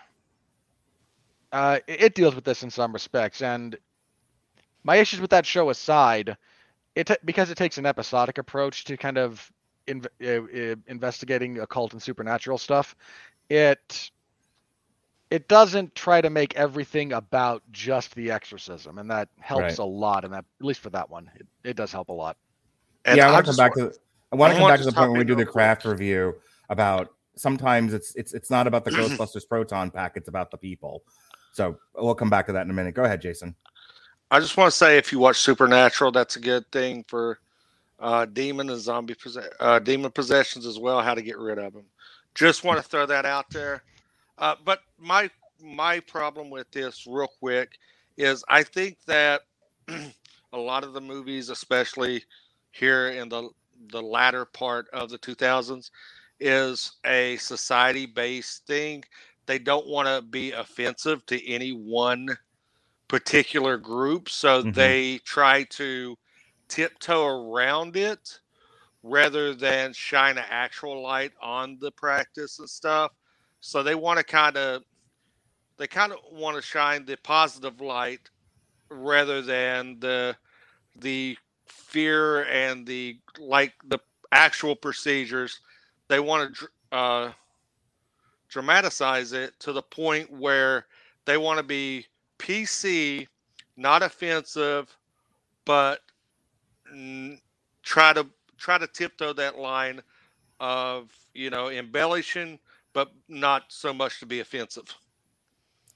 [1.52, 3.76] uh, it it deals with this in some respects, and
[4.84, 6.36] my issues with that show aside,
[6.94, 9.50] it ta- because it takes an episodic approach to kind of
[9.86, 12.96] inv- uh, uh, investigating occult and supernatural stuff.
[13.48, 14.10] It
[15.30, 19.78] it doesn't try to make everything about just the exorcism, and that helps Right.
[19.78, 20.24] a lot.
[20.24, 22.36] And that at least for that one, it, it does help a lot.
[23.04, 23.92] And yeah, I I want to come back to
[24.32, 25.46] I want to come back to to the point hop where we do the real
[25.46, 25.54] quick.
[25.54, 26.34] craft review
[26.68, 31.02] about sometimes it's it's it's not about the Ghostbusters proton pack, it's about the people.
[31.52, 32.94] So we'll come back to that in a minute.
[32.94, 33.56] Go ahead, Jason.
[34.30, 37.40] I just want to say if you watch Supernatural, that's a good thing for
[38.00, 41.00] uh, demon and zombie possess- uh, demon possessions as well.
[41.02, 41.86] How to get rid of them.
[42.34, 43.82] Just want to throw that out there.
[44.38, 45.30] Uh, but my
[45.62, 47.78] my problem with this, real quick,
[48.16, 49.42] is I think that
[49.88, 52.24] a lot of the movies, especially
[52.72, 53.50] here in the
[53.92, 55.90] the latter part of the 2000s,
[56.40, 59.04] is a society based thing.
[59.46, 62.38] They don't want to be offensive to any one
[63.08, 64.74] particular group, so Mhm.
[64.74, 66.18] they try to
[66.68, 68.40] tiptoe around it
[69.02, 73.12] rather than shine an actual light on the practice and stuff.
[73.60, 74.84] So they want to kind of
[75.78, 78.30] they kind of want to shine the positive light
[78.90, 80.36] rather than the
[80.96, 83.98] the fear and the like the
[84.32, 85.60] actual procedures.
[86.08, 87.32] They want to uh,
[88.52, 90.86] dramatize it to the point where
[91.24, 92.06] they want to be
[92.38, 93.26] PC,
[93.76, 94.94] not offensive,
[95.64, 96.00] but
[97.82, 98.26] try to
[98.58, 100.02] try to tiptoe that line
[100.60, 102.58] of you know embellishing,
[102.92, 104.94] but not so much to be offensive.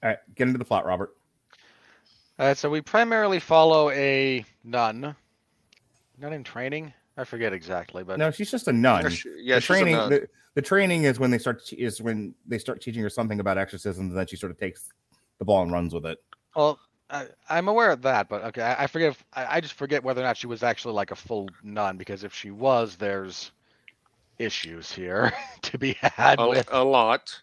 [0.03, 1.15] All right, get into the plot, Robert.
[2.39, 5.15] All right, so we primarily follow a nun,
[6.19, 6.93] nun in training.
[7.19, 9.03] I forget exactly, but No, she's just a nun.
[9.03, 10.09] Yeah, she- yeah, the she's a training nun.
[10.11, 13.39] the, the training is when they start te- is when they start teaching her something
[13.39, 14.89] about exorcisms and then she sort of takes
[15.37, 16.17] the ball and runs with it.
[16.55, 16.79] well,
[17.11, 18.27] I, I'm aware of that.
[18.27, 19.11] But okay, I, I forget.
[19.11, 21.95] If, I, I just forget whether or not she was actually like a full nun.
[21.97, 23.51] Because if she was, there's
[24.39, 26.67] issues here to be had A, with.
[26.71, 27.39] a lot.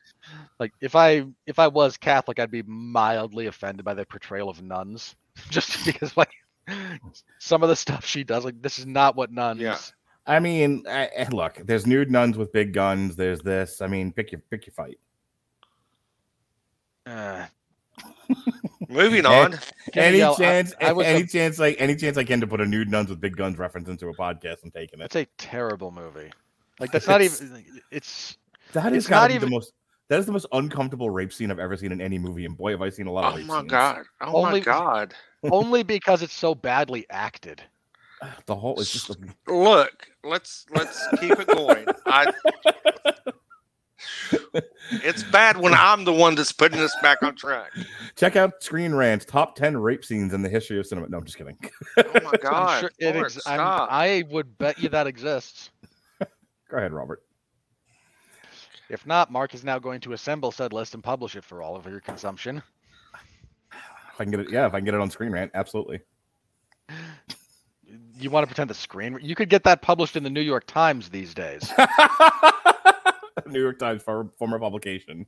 [0.59, 4.61] Like if I if I was Catholic, I'd be mildly offended by the portrayal of
[4.61, 5.15] nuns,
[5.51, 6.33] just because like
[7.39, 9.61] some of the stuff she does, like this is not what nuns.
[9.61, 9.79] Yeah.
[10.27, 13.17] I mean, I, I- look, there's nude nuns with big guns.
[13.17, 13.81] There's this.
[13.83, 14.99] I mean, pick your pick your fight.
[17.07, 17.47] Uh,
[18.89, 19.59] Moving on.
[19.95, 22.61] Any Yell, chance, I was any a- chance, like any chance I can to put
[22.61, 25.11] a nude nuns with big guns reference into a podcast, I'm taking it.
[25.11, 26.31] That's a terrible movie.
[26.81, 27.65] Like that's not even.
[27.91, 28.37] It's
[28.73, 29.73] That it's not not even even- the most.
[30.09, 32.73] That is the most uncomfortable rape scene I've ever seen in any movie, and boy,
[32.73, 33.71] have I seen a lot of Oh rape my scenes.
[33.71, 34.03] god.
[34.21, 35.15] Oh my Only- god.
[35.45, 37.63] only because it's so badly acted.
[38.47, 39.11] The whole is just
[39.47, 41.87] Look, let's let's keep it going.
[42.07, 42.33] I
[44.91, 47.71] It's bad when I'm the one that's putting this back on track.
[48.17, 51.09] check out Screen Rant's top ten rape scenes in the history of cinema.
[51.09, 51.57] No, I'm just kidding.
[51.99, 52.81] Oh my I'm god.
[52.81, 55.71] sure it Lord, ex- I'm- I would bet you that exists.
[56.71, 57.23] Go ahead, Robert.
[58.91, 61.75] If not, Mark is now going to assemble said list and publish it for all
[61.75, 62.63] of your consumption.
[63.73, 66.01] If I can get it, yeah, if I can get it on Screen Rant, absolutely.
[68.25, 69.19] You want to pretend the screen?
[69.21, 71.71] You could get that published in the New York Times these days.
[73.47, 75.27] New York Times for, former publication.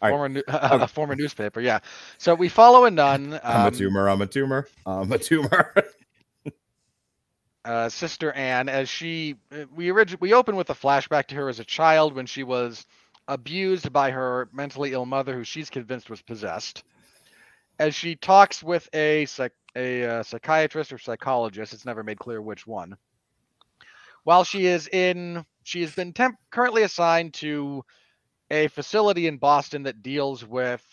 [0.00, 0.10] All right.
[0.10, 1.80] former new, a former newspaper, yeah.
[2.16, 4.08] So we follow a nun, I'm a um, tumor.
[4.08, 4.66] I'm a tumor.
[4.86, 5.74] I'm a tumor.
[7.66, 11.50] uh, Sister Anne, as she uh, we orig- we open with a flashback to her
[11.50, 12.86] as a child when she was
[13.28, 16.82] abused by her mentally ill mother, who she's convinced was possessed.
[17.78, 22.42] As she talks with a psych- a uh, psychiatrist or psychologist, it's never made clear
[22.42, 22.96] which one.
[24.24, 27.84] While she is in, she has been temp- currently assigned to
[28.50, 30.84] a facility in Boston that deals with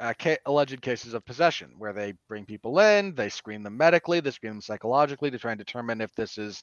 [0.00, 4.20] uh, ca- alleged cases of possession, where they bring people in, they screen them medically,
[4.20, 6.62] they screen them psychologically to try and determine if this is,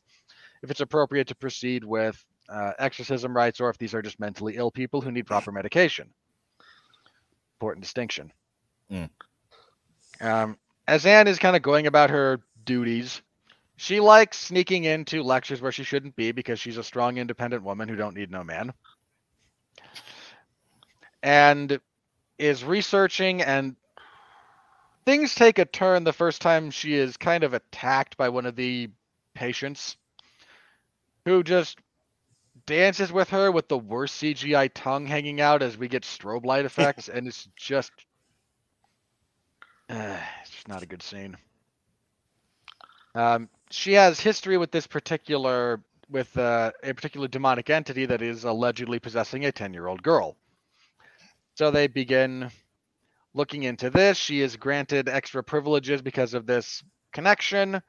[0.64, 4.56] if it's appropriate to proceed with uh, exorcism rites or if these are just mentally
[4.56, 6.10] ill people who need proper medication.
[7.60, 8.32] Important distinction.
[8.92, 9.10] Mm.
[10.22, 13.22] Um, as Anne is kind of going about her duties,
[13.78, 17.90] she likes sneaking into lectures where she shouldn't be because she's a strong, independent woman
[17.90, 18.74] who don't need no man.
[21.24, 21.80] And
[22.38, 23.76] is researching and
[25.06, 28.56] things take a turn the first time she is kind of attacked by one of
[28.56, 28.90] the
[29.34, 29.98] patients
[31.26, 31.80] who just
[32.66, 36.66] dances with her with the worst CGI tongue hanging out as we get strobe light
[36.66, 37.92] effects and it's just
[39.90, 41.38] it's just not a good scene.
[43.14, 48.44] Um, she has history with this particular with uh, a particular demonic entity that is
[48.44, 50.36] allegedly possessing a 10-year-old girl.
[51.56, 52.52] So they begin
[53.34, 54.18] looking into this.
[54.18, 57.82] She is granted extra privileges because of this connection.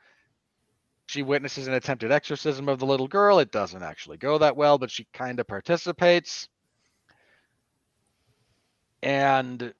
[1.09, 3.39] She witnesses an attempted exorcism of the little girl.
[3.39, 6.49] It doesn't actually go that well, but she kind of participates
[9.03, 9.73] and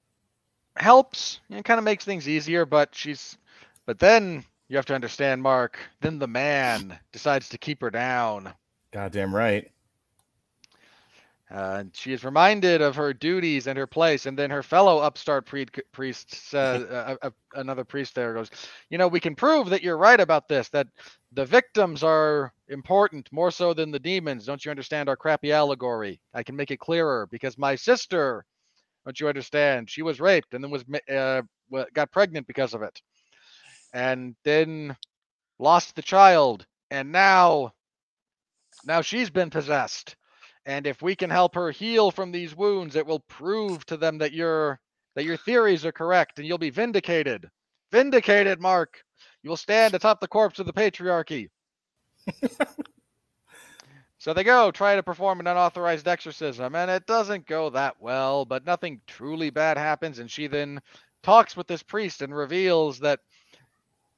[0.77, 2.65] helps and kind of makes things easier.
[2.65, 3.37] But she's,
[3.85, 5.77] but then you have to understand, Mark.
[6.01, 8.53] Then the man decides to keep her down.
[8.91, 9.71] Goddamn right.
[11.49, 14.97] Uh, and she is reminded of her duties and her place, and then her fellow
[14.97, 18.49] upstart pre- priest says, uh, uh, another priest there goes,
[18.89, 20.67] "You know, we can prove that you're right about this.
[20.69, 20.87] That
[21.31, 24.45] the victims are important more so than the demons.
[24.45, 26.19] Don't you understand our crappy allegory?
[26.33, 28.45] I can make it clearer because my sister,
[29.07, 29.89] don't you understand?
[29.89, 31.41] She was raped and then was uh,
[31.93, 33.01] got pregnant because of it,
[33.93, 34.95] and then
[35.59, 37.73] lost the child, and now,
[38.85, 40.15] now she's been possessed."
[40.67, 44.17] and if we can help her heal from these wounds it will prove to them
[44.19, 44.79] that your
[45.15, 47.49] that your theories are correct and you'll be vindicated.
[47.91, 49.01] Vindicated mark.
[49.41, 51.49] You will stand atop the corpse of the patriarchy
[54.27, 58.43] so they go try to perform an unauthorized exorcism and it doesn't go that well
[58.43, 60.81] but nothing truly bad happens and she then
[61.23, 63.21] talks with this priest and reveals that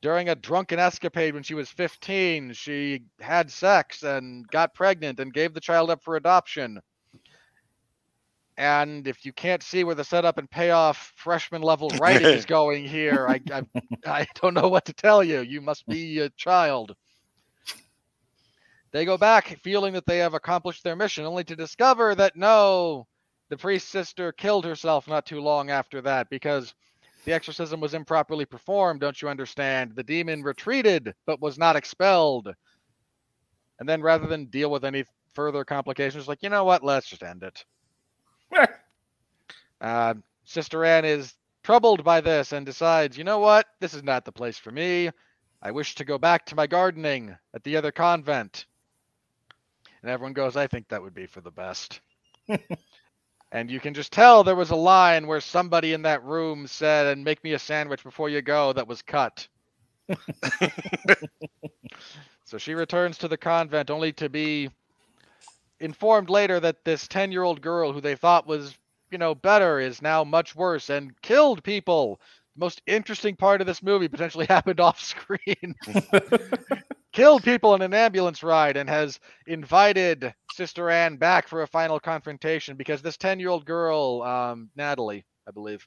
[0.02, 5.34] during a drunken escapade when she was 15, she had sex and got pregnant and
[5.34, 6.80] gave the child up for adoption.
[8.58, 12.86] And if you can't see where the setup and payoff freshman level writing is going
[12.86, 13.63] here, I, I
[14.06, 15.41] I don't know what to tell you.
[15.41, 16.95] You must be a child.
[18.91, 23.08] They go back feeling that they have accomplished their mission, only to discover that no,
[23.49, 26.73] the priest's sister killed herself not too long after that because
[27.25, 29.95] the exorcism was improperly performed, don't you understand?
[29.95, 32.54] The demon retreated but was not expelled.
[33.80, 37.23] And then rather than deal with any further complications, like, you know what, let's just
[37.23, 37.65] end it.
[39.82, 40.13] uh,
[40.45, 44.32] Sister Anne is troubled by this and decides, you know what, this is not the
[44.32, 45.10] place for me.
[45.62, 48.65] I wish to go back to my gardening at the other convent.
[50.01, 52.01] And everyone goes, I think that would be for the best.
[53.51, 57.07] And you can just tell there was a line where somebody in that room said,
[57.07, 59.47] and make me a sandwich before you go, that was cut.
[62.45, 64.69] so she returns to the convent only to be
[65.79, 68.77] informed later that this 10 year old girl who they thought was,
[69.12, 72.19] you know, better is now much worse and killed people.
[72.55, 75.75] Most interesting part of this movie potentially happened off screen.
[77.12, 81.99] killed people in an ambulance ride and has invited Sister Anne back for a final
[81.99, 85.85] confrontation because this 10 year old girl, um, Natalie, I believe,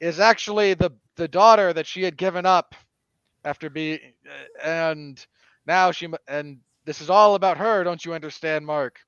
[0.00, 2.74] is actually the, the daughter that she had given up
[3.44, 3.98] after being,
[4.62, 5.24] and
[5.66, 8.98] now she, and this is all about her, don't you understand, Mark?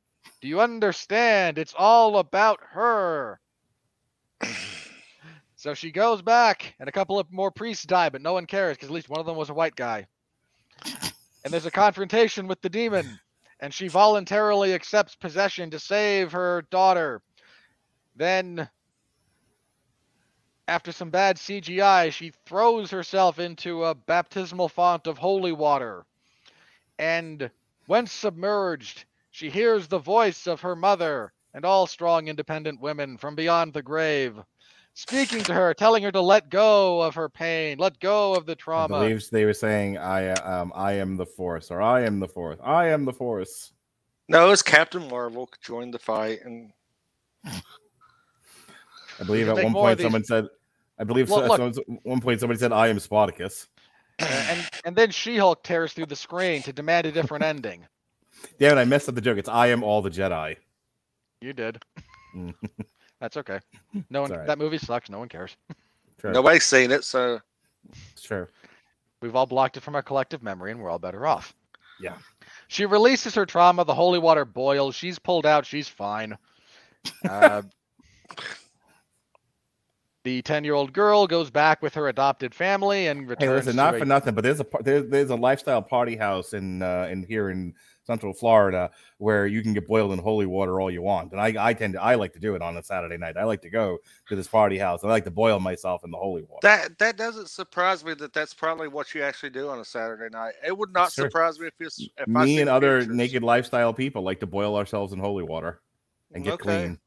[0.40, 1.58] Do you understand?
[1.58, 3.40] It's all about her.
[5.62, 8.76] So she goes back, and a couple of more priests die, but no one cares
[8.76, 10.06] because at least one of them was a white guy.
[11.44, 13.20] And there's a confrontation with the demon
[13.60, 17.22] and she voluntarily accepts possession to save her daughter.
[18.16, 18.68] Then
[20.66, 26.04] after some bad cgi she throws herself into a baptismal font of holy water.
[26.98, 27.52] And
[27.86, 33.36] when submerged she hears the voice of her mother and all strong independent women from
[33.36, 34.42] beyond the grave
[34.94, 38.54] speaking to her telling her to let go of her pain let go of the
[38.54, 38.94] trauma.
[38.96, 42.28] I believe they were saying, "I um, I am the Force," or "I am the
[42.28, 43.72] Force." I am the Force.
[44.28, 46.72] No, it's Captain Marvel joined the fight, and
[47.44, 47.52] I
[49.24, 50.48] believe at one more of point these- someone said,
[50.98, 51.56] "I believe Look, so, look.
[51.76, 53.68] someone's- one point somebody said I am Spartacus."
[54.18, 57.86] And and then She-Hulk tears through the screen to demand a different ending.
[58.58, 58.80] Damn it!
[58.80, 59.38] I messed up the joke.
[59.38, 60.56] It's I am all the Jedi.
[61.40, 61.82] You did.
[63.22, 63.60] That's okay.
[64.10, 64.30] No one.
[64.30, 64.46] It's all right.
[64.48, 65.08] That movie sucks.
[65.08, 65.56] No one cares.
[66.20, 67.40] Sure, nobody's seen it, so
[68.20, 68.48] sure.
[69.22, 71.52] We've all blocked it from our collective memory, and we're all better off.
[72.00, 72.14] Yeah.
[72.68, 73.84] She releases her trauma.
[73.84, 74.94] The holy water boils.
[74.94, 75.66] She's pulled out.
[75.66, 76.36] She's fine.
[77.28, 77.62] Uh,
[80.24, 83.50] the ten-year-old girl goes back with her adopted family and returns.
[83.50, 86.14] Hey, listen, to not a- for nothing, but there's a there's, there's a lifestyle party
[86.16, 87.74] house in uh, in here in
[88.04, 91.54] Central Florida where you can get boiled in holy water all you want, and I
[91.70, 93.36] I tend to I like to do it on a Saturday night.
[93.38, 95.04] I like to go to this party house.
[95.04, 96.62] I like to boil myself in the holy water.
[96.62, 100.30] that that doesn't surprise me that that's probably what you actually do on a Saturday
[100.32, 100.54] night.
[100.66, 101.32] It would not Sure.
[101.32, 103.06] surprise me if it's if Me see and other pictures.
[103.06, 105.80] naked lifestyle people like to boil ourselves in holy water
[106.34, 106.58] and get Okay.
[106.58, 106.98] clean.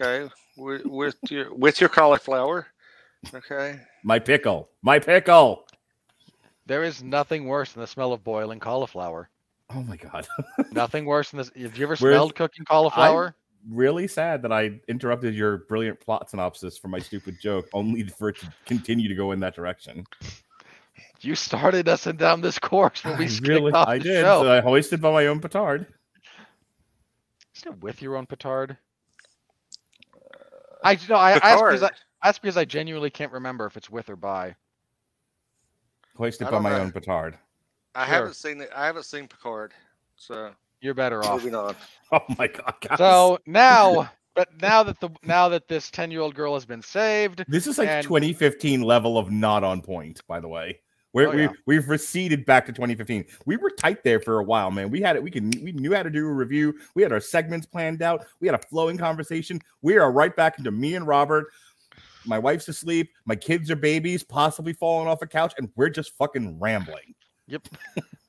[0.00, 2.68] Okay, with, with your with your cauliflower.
[3.34, 5.66] Okay, My pickle, my pickle.
[6.66, 9.30] There is nothing worse than the smell of boiling cauliflower.
[9.70, 10.26] Oh my god.
[10.72, 11.50] Nothing worse than this.
[11.56, 13.34] Have you ever Where's- smelled cooking cauliflower?
[13.68, 18.28] really sad that I interrupted your brilliant plot synopsis for my stupid joke, only for
[18.28, 20.04] it to continue to go in that direction.
[21.20, 24.20] You started us in down this course when we I really, off I the did.
[24.22, 24.42] show.
[24.44, 25.86] So I hoisted by my own petard.
[27.56, 28.76] Is it with your own petard?
[30.84, 32.00] I no, I asked because I, Picard.
[32.22, 34.54] asked because I genuinely can't remember if it's with or by.
[36.16, 36.78] Hoisted I by my know.
[36.78, 37.36] own petard.
[37.96, 38.14] I Sure.
[38.14, 38.70] haven't seen it.
[38.74, 39.72] I haven't seen Picard,
[40.16, 41.42] so You you're better off.
[41.42, 41.74] Moving on.
[42.12, 42.98] Oh my god, guys.
[42.98, 46.82] So now, but now that the now that this ten year old girl has been
[46.82, 50.78] saved, this is like and- 2015 level of not on point, by the way.
[51.12, 51.52] We're, Oh, we yeah.
[51.64, 53.24] we've receded back to 2015.
[53.46, 54.90] We were tight there for a while, man.
[54.90, 55.22] We had it.
[55.22, 56.74] We can we knew how to do a review.
[56.94, 58.26] We had our segments planned out.
[58.38, 59.58] We had a flowing conversation.
[59.80, 61.46] We are right back into me and Robert.
[62.26, 63.10] My wife's asleep.
[63.24, 67.14] My kids are babies, possibly falling off a couch, and we're just fucking rambling.
[67.46, 67.66] Yep.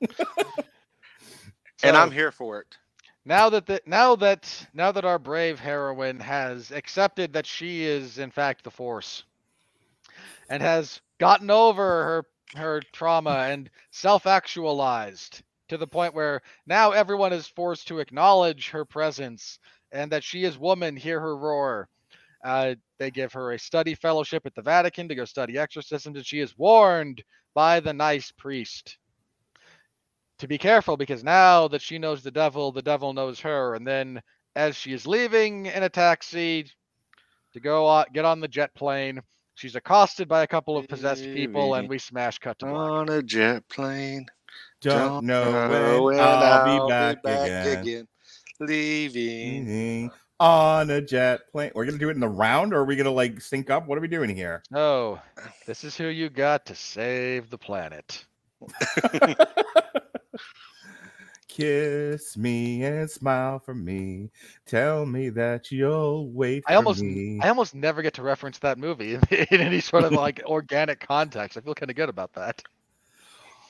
[1.82, 2.76] and So- I'm here for it.
[3.24, 8.18] now that the, now that now that our brave heroine has accepted that she is
[8.18, 9.24] in fact the force
[10.48, 12.24] and has gotten over her
[12.56, 18.84] her trauma and self-actualized to the point where now everyone is forced to acknowledge her
[18.86, 19.58] presence
[19.92, 21.88] and that she is woman hear her roar
[22.44, 26.26] uh, they give her a study fellowship at the vatican to go study exorcisms and
[26.26, 27.22] she is warned
[27.54, 28.96] by the nice priest
[30.38, 33.74] to be careful because now that she knows the devil, the devil knows her.
[33.74, 34.22] And then
[34.56, 36.70] as she is leaving in a taxi
[37.52, 39.20] to go on, get on the jet plane,
[39.54, 42.76] she's accosted by a couple of possessed people, and we smash cut to black.
[42.76, 44.26] On a jet plane.
[44.80, 47.18] Don't know know when I'll, be back,
[47.80, 48.06] again.
[48.60, 49.66] Leaving.
[49.66, 50.10] Mhm.
[50.40, 51.72] On a jet plane.
[51.74, 53.88] We're gonna do it in the round, or are we gonna like sync up?
[53.88, 54.62] What are we doing here?
[54.72, 55.20] Oh,
[55.66, 58.24] this is who you got to save the planet.
[61.58, 64.30] Kiss me and smile for me.
[64.64, 67.40] Tell me that you'll wait I for almost, me.
[67.42, 71.00] I almost never get to reference that movie in, in any sort of like organic
[71.00, 71.56] context.
[71.58, 72.62] I feel kind of good about that.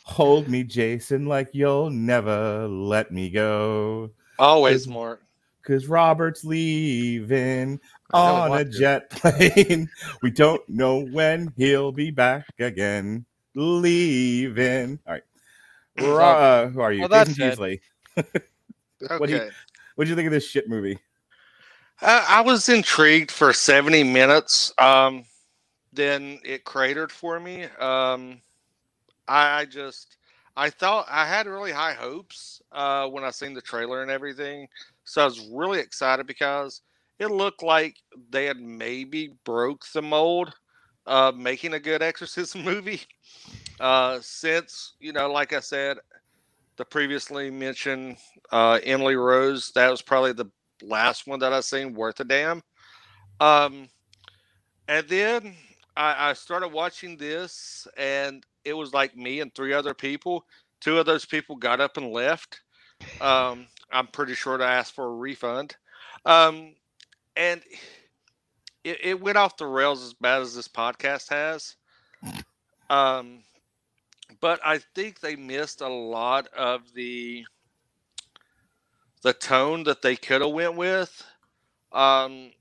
[0.04, 4.10] Hold me, Jason, like you'll never let me go.
[4.38, 5.20] Always Is- more.
[5.62, 7.78] Cause Robert's leaving
[8.12, 8.78] on a want to.
[8.78, 9.88] jet plane.
[10.22, 13.24] we don't know when he'll be back again.
[13.54, 14.98] Leaving.
[15.06, 15.22] All right.
[16.00, 17.00] Ro- uh, who are you?
[17.00, 17.80] Well, that Jason said- Teasley.
[18.18, 18.40] Okay.
[19.18, 19.50] What do you-
[19.94, 20.98] What do you think of this shit movie?
[22.00, 24.72] I, I was intrigued for 70 minutes.
[24.78, 25.24] Um,
[25.92, 27.64] then it cratered for me.
[27.80, 28.40] Um,
[29.26, 30.16] I, I just,
[30.56, 34.68] I thought I had really high hopes uh, when I seen the trailer and everything.
[35.04, 36.82] So I was really excited because
[37.18, 37.96] it looked like
[38.30, 40.52] they had maybe broke the mold
[41.06, 43.00] of making a good exorcism movie.
[43.80, 45.98] Uh, since, you know, like I said,
[46.76, 48.16] the previously mentioned
[48.50, 50.50] uh, Emily Rose, that was probably the
[50.82, 52.62] last one that I seen worth a damn.
[53.40, 53.88] Um,
[54.88, 55.54] and then
[55.96, 60.44] I, I started watching this, and it was like me and three other people.
[60.80, 62.60] Two of those people got up and left.
[63.20, 65.76] Um, I'm pretty sure to ask for a refund.
[66.24, 66.74] Um,
[67.36, 67.60] and
[68.84, 71.76] it, it went off the rails as bad as this podcast has.
[72.90, 73.40] Um,
[74.40, 77.44] but I think they missed a lot of the
[79.22, 81.24] the tone that they could have went with.
[81.92, 82.52] Um,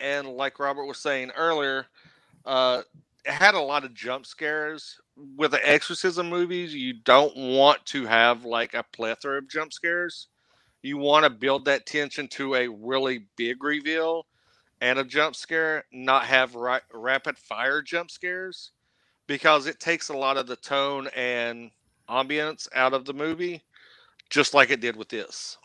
[0.00, 1.86] and like Robert was saying earlier,
[2.44, 2.82] uh,
[3.24, 4.98] it had a lot of jump scares.
[5.36, 10.28] With the exorcism movies, you don't want to have like a plethora of jump scares.
[10.82, 14.26] You want to build that tension to a really big reveal
[14.80, 18.72] and a jump scare, not have ri- rapid fire jump scares
[19.26, 21.70] because it takes a lot of the tone and
[22.08, 23.62] ambience out of the movie,
[24.30, 25.58] just like it did with this.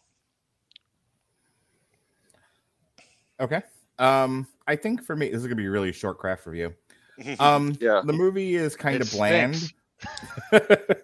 [3.40, 3.62] Okay.
[3.98, 6.74] Um, I think for me, this is gonna be a really short craft review.
[7.40, 8.02] Um, Yeah.
[8.06, 9.74] the movie is kind of bland.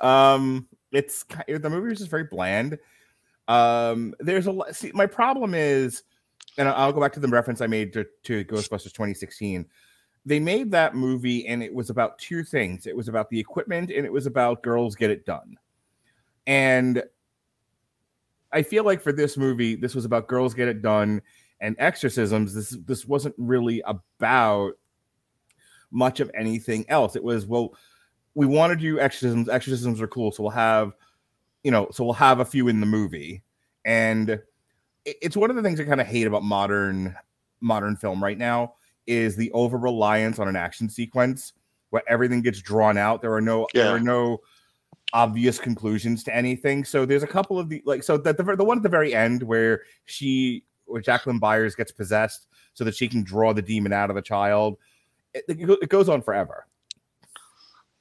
[0.00, 2.78] um, it's ki- the movie is just very bland.
[3.48, 4.74] Um, there's a lot.
[4.76, 6.04] See, my problem is,
[6.58, 9.66] and I'll go back to the reference I made to, to Ghostbusters 2016.
[10.24, 12.86] They made that movie, and it was about two things.
[12.86, 15.56] It was about the equipment, and it was about girls get it done.
[16.46, 17.04] And
[18.52, 21.22] I feel like for this movie, this was about girls get it done
[21.60, 22.54] and exorcisms.
[22.54, 24.72] This this wasn't really about
[25.90, 27.16] much of anything else.
[27.16, 27.74] It was well,
[28.34, 29.48] we want to do exorcisms.
[29.48, 30.92] Exorcisms are cool, so we'll have,
[31.64, 33.42] you know, so we'll have a few in the movie.
[33.84, 34.40] And
[35.06, 37.16] it's one of the things I kind of hate about modern
[37.60, 38.74] modern film right now
[39.06, 41.52] is the over reliance on an action sequence
[41.90, 43.22] where everything gets drawn out.
[43.22, 44.40] There are no there are no
[45.12, 46.84] obvious conclusions to anything.
[46.84, 49.14] So there's a couple of the like so that the the one at the very
[49.14, 53.92] end where she where Jacqueline Byers gets possessed so that she can draw the demon
[53.92, 54.76] out of the child.
[55.34, 56.66] It, it goes on forever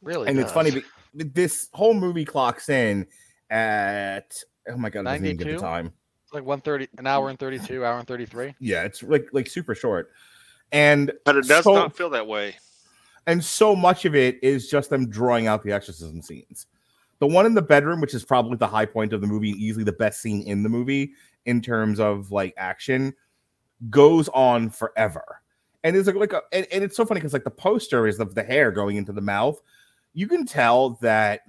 [0.06, 0.84] Really, and it's funny does.
[1.14, 3.08] this whole movie clocks in
[3.50, 4.36] at
[4.70, 5.62] oh my god, I didn't even get the 92?
[5.62, 5.94] time.
[6.26, 8.56] It's like one thirty, an hour and thirty-two, hour and thirty-three.
[8.60, 10.12] Yeah, it's like like super short.
[10.72, 12.56] And But it does So- not feel that way.
[13.28, 16.66] and so much of it is just them drawing out the exorcism scenes.
[17.20, 19.60] The one in the bedroom, which is probably the high point of the movie and
[19.60, 21.14] easily the best scene in the movie
[21.46, 23.14] in terms of like action,
[23.90, 25.42] goes on forever.
[25.84, 28.20] And it's like, like a, and, and it's so funny because like the poster is
[28.20, 29.62] of the hair going into the mouth.
[30.14, 31.42] You can tell that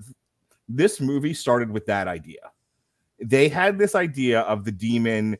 [0.69, 2.51] this movie started with that idea.
[3.19, 5.39] They had this idea of the demon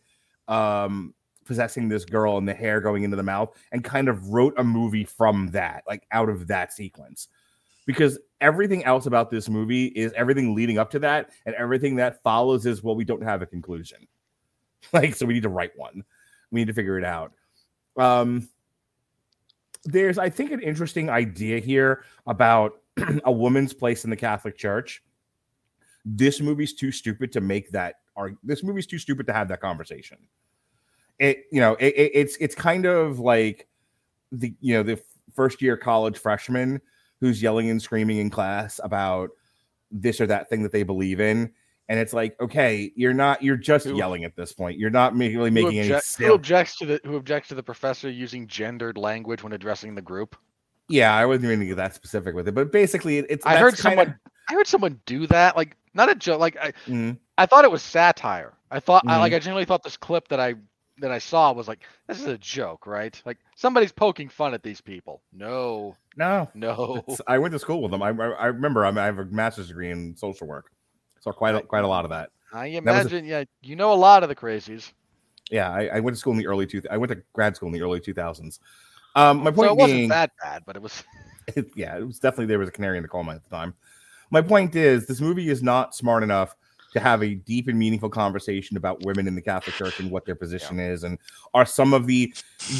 [0.49, 1.15] um
[1.47, 4.65] possessing this girl and the hair going into the mouth and kind of wrote a
[4.65, 7.29] movie from that, like out of that sequence.
[7.87, 12.23] Because everything else about this movie is everything leading up to that, and everything that
[12.23, 14.07] follows is well, we don't have a conclusion.
[14.93, 16.05] Like, so we need to write one.
[16.53, 17.33] We need to figure it out.
[17.97, 18.49] Um,
[19.85, 22.81] there's, I think, an interesting idea here about
[23.25, 25.03] a woman's place in the Catholic Church.
[26.07, 27.97] This movie's too stupid to make that.
[28.15, 30.17] Or this movie's too stupid to have that conversation
[31.19, 33.69] it you know it, it, it's it's kind of like
[34.33, 35.01] the you know the
[35.35, 36.81] first year college freshman
[37.21, 39.31] who's yelling and screaming in class about
[39.91, 41.51] this or that thing that they believe in
[41.89, 45.15] and it's like okay you're not you're just Who- yelling at this point you're not
[45.17, 48.47] really Who, making any object- who objects to the who objects to the professor using
[48.47, 50.37] gendered language when addressing the group?
[50.89, 54.55] yeah i wasn't even that specific with it but basically it's I heard someone I
[54.55, 55.57] heard someone do that.
[55.57, 56.39] Like not a joke.
[56.41, 57.19] Like I, Mhm.
[57.39, 58.53] I thought it was satire.
[58.71, 59.21] I thought Mm-hmm.
[59.21, 60.55] like I genuinely thought this clip that I
[60.99, 63.21] that I saw was like this is a joke, right?
[63.27, 65.23] Like somebody's poking fun at these people.
[65.33, 66.97] No, no no.
[67.09, 69.25] It's- i went to school with them i, I, I remember I'm, i have a
[69.27, 70.71] master's degree in social work
[71.21, 73.93] so quite a, quite a lot of that I was a- imagine, yeah, you know
[73.93, 74.93] a lot of the crazies.
[75.51, 77.67] yeah I, I went to school in the early two i went to grad school
[77.69, 78.59] in the early 2000s
[79.15, 81.05] um my point So it wasn't that bad, but it was.
[81.55, 83.51] it, yeah, it was definitely there was a canary in the coal mine at the
[83.51, 83.75] time.
[84.31, 86.57] My point is, this movie is not smart enough
[86.93, 90.25] to have a deep and meaningful conversation about women in the Catholic Church and what
[90.25, 91.19] their position is, and
[91.53, 92.33] are some of the,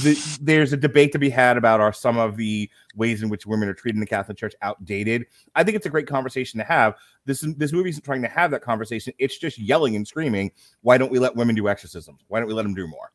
[0.03, 3.45] the there's a debate to be had about are some of the ways in which
[3.45, 5.27] women are treated in the Catholic Church outdated.
[5.55, 6.95] I think it's a great conversation to have.
[7.27, 9.13] This this movie isn't trying to have that conversation.
[9.19, 10.51] It's just yelling and screaming.
[10.81, 12.23] Why don't we let women do exorcisms?
[12.29, 13.13] Why don't we let them do more?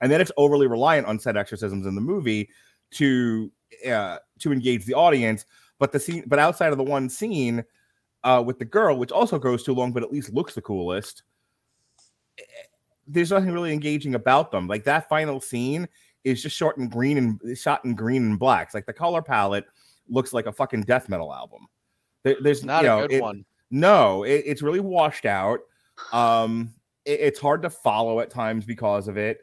[0.00, 2.48] And then it's overly reliant on said exorcisms in the movie
[2.92, 3.52] to
[3.86, 5.44] uh, to engage the audience.
[5.80, 7.64] But the scene, but outside of the one scene
[8.22, 11.24] uh, with the girl, which also goes too long, but at least looks the coolest.
[12.38, 12.42] eh,
[13.08, 14.68] There's nothing really engaging about them.
[14.68, 15.88] Like that final scene
[16.22, 18.74] is just short and green and shot in green and blacks.
[18.74, 19.64] Like the color palette
[20.08, 21.66] looks like a fucking death metal album.
[22.22, 23.44] There- there's Not you a good it- one.
[23.70, 25.60] no, it, it's really washed out.
[26.12, 26.74] Um,
[27.06, 29.40] it- it's hard to follow at times because of it.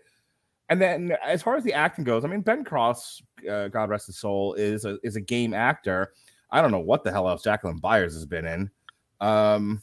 [0.69, 4.07] And then, as far as the acting goes, I mean, Ben Cross, uh, God rest
[4.07, 6.11] his soul, is a, is a game actor.
[6.49, 8.71] I don't know what the hell else Jacqueline Byers has been in.
[9.19, 9.81] Um,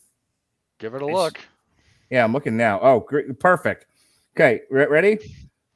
[0.78, 1.38] Give it a look.
[2.10, 2.80] yeah, I'm looking now.
[2.80, 3.86] Oh, great, perfect.
[4.36, 5.18] Okay, re- ready?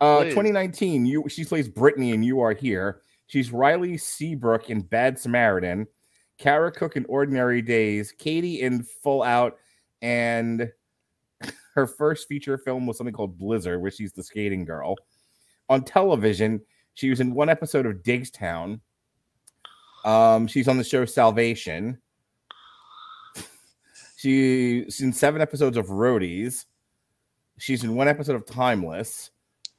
[0.00, 0.30] Uh, Please.
[0.30, 1.06] 2019.
[1.06, 3.02] You she plays Brittany, and you are here.
[3.26, 5.86] She's Riley Seabrook in Bad Samaritan,
[6.38, 9.58] Kara Cook in Ordinary Days, Katie in Full Out,
[10.00, 10.70] and
[11.74, 14.96] her first feature film was something called Blizzard, where she's the skating girl.
[15.68, 16.60] On television,
[16.94, 18.80] she was in one episode of Diggstown.
[20.04, 21.98] Um, she's on the show Salvation.
[24.16, 26.64] She's in seven episodes of Roadies.
[27.58, 29.30] She's in one episode of Timeless,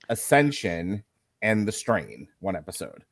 [0.08, 1.04] Ascension,
[1.42, 2.28] and The Strain.
[2.40, 3.04] One episode.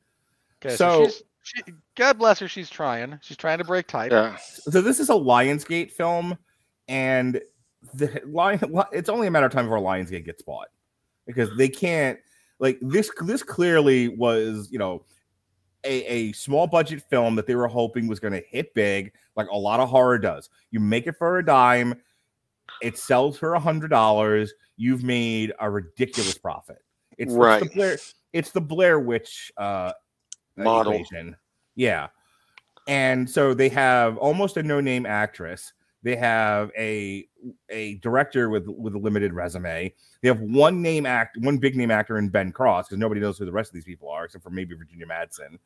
[0.64, 1.24] Okay, so, So- she's
[1.66, 2.48] she, God bless her.
[2.48, 3.18] She's trying.
[3.22, 4.12] She's trying to break type.
[4.12, 4.36] Yeah.
[4.38, 6.38] So this is a Lionsgate film,
[6.90, 7.40] and
[7.94, 8.60] the lion.
[8.92, 10.68] It's only a matter of time before Lionsgate gets bought
[11.26, 12.20] because they can't.
[12.60, 13.10] Like this.
[13.22, 15.06] This clearly was, you know,
[15.84, 19.48] a, a small budget film that they were hoping was going to hit big, like
[19.50, 20.50] a lot of horror does.
[20.72, 21.96] You make it for a dime,
[22.82, 24.54] it sells for a hundred dollars.
[24.76, 26.78] You've made a ridiculous profit.
[27.18, 27.62] It's, Right.
[27.62, 27.98] it's the Blair.
[28.34, 29.92] It's the Blair Witch uh,
[30.56, 30.94] Model.
[30.94, 31.36] equation.
[31.76, 32.08] Yeah,
[32.88, 35.74] and so they have almost a no-name actress.
[36.08, 37.28] They have a
[37.70, 39.94] a director with with a limited resume.
[40.22, 43.38] They have one name act, one big name actor in Ben Cross because nobody knows
[43.38, 45.58] who the rest of these people are except for maybe Virginia Madsen.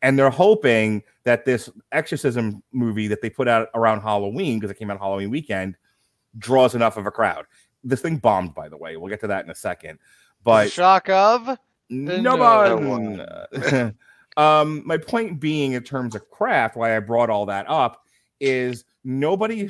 [0.00, 4.78] And they're hoping that this exorcism movie that they put out around Halloween because it
[4.78, 5.76] came out Halloween weekend
[6.38, 7.44] draws enough of a crowd.
[7.84, 8.96] This thing bombed, by the way.
[8.96, 9.98] We'll get to that in a second.
[10.42, 11.58] But shock of
[11.90, 12.36] no No
[12.78, 13.94] one.
[14.38, 18.06] um, my point being, in terms of craft, why I brought all that up
[18.40, 19.68] is nobody,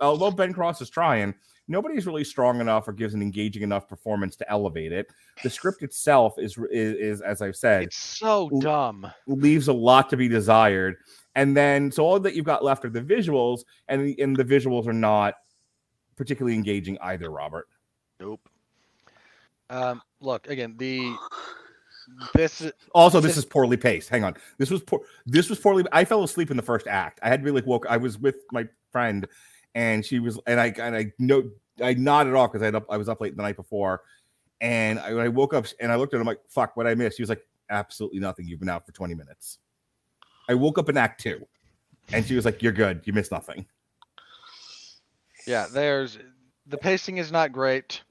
[0.00, 1.34] although Ben Cross is trying,
[1.68, 5.08] nobody's really strong enough or gives an engaging enough performance to elevate it.
[5.42, 9.10] The script itself is, is, is as I've said, it's so dumb.
[9.26, 10.96] leaves a lot to be desired.
[11.36, 14.44] And then, so all that you've got left are the visuals, and the, and the
[14.44, 15.34] visuals are not
[16.16, 17.30] particularly engaging either.
[17.30, 17.68] Robert,
[18.18, 18.48] Nope.
[19.70, 20.74] Um, look again.
[20.76, 21.14] The
[22.34, 24.08] this is Also, this Just- is poorly paced.
[24.08, 24.34] Hang on.
[24.58, 25.00] This was poor.
[25.26, 25.84] This was poorly.
[25.92, 27.20] I fell asleep in the first act.
[27.22, 27.86] I had really woke.
[27.88, 29.26] I was with my friend,
[29.74, 31.50] and she was, and I and I know
[31.82, 32.86] I nodded off because I had up.
[32.90, 34.02] I was up late the night before,
[34.60, 36.86] and I, when I woke up and I looked at her, I'm like, "Fuck, what
[36.86, 38.46] I missed?" She was like, "Absolutely nothing.
[38.46, 39.58] You've been out for 20 minutes."
[40.48, 41.46] I woke up in Act Two,
[42.12, 43.02] and she was like, "You're good.
[43.04, 43.66] You missed nothing."
[45.46, 45.66] yeah.
[45.72, 46.18] There's
[46.66, 48.02] the pacing is not great.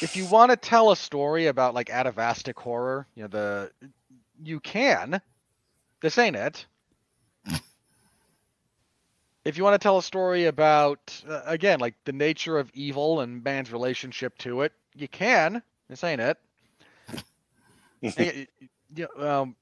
[0.00, 3.72] If you want to tell a story about like atavistic horror, you know the
[4.42, 5.20] you can.
[6.00, 6.66] This ain't it.
[9.44, 13.20] If you want to tell a story about uh, again like the nature of evil
[13.20, 15.62] and man's relationship to it, you can.
[15.88, 16.38] This ain't it.
[18.02, 18.68] And y- y-
[19.18, 19.56] y- um,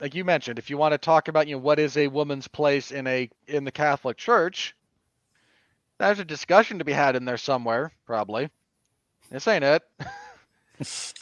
[0.00, 2.48] like you mentioned, if you want to talk about you know what is a woman's
[2.48, 4.74] place in a in the Catholic Church,
[5.98, 8.50] there's a discussion to be had in there somewhere, probably.
[9.32, 9.82] This ain't it.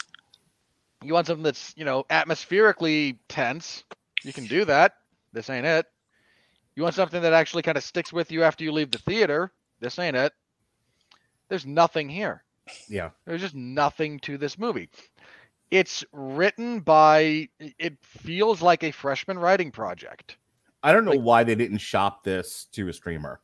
[1.03, 3.83] you want something that's you know atmospherically tense,
[4.23, 4.95] you can do that.
[5.33, 5.85] This ain't it.
[6.75, 9.51] You want something that actually kind of sticks with you after you leave the theater.
[9.79, 10.33] This ain't it.
[11.49, 12.43] There's nothing here.
[12.87, 13.09] Yeah.
[13.25, 14.89] There's just nothing to this movie.
[15.69, 17.47] It's written by.
[17.59, 20.37] It feels like a freshman writing project.
[20.83, 23.39] I don't know Like- why they didn't shop this to a streamer.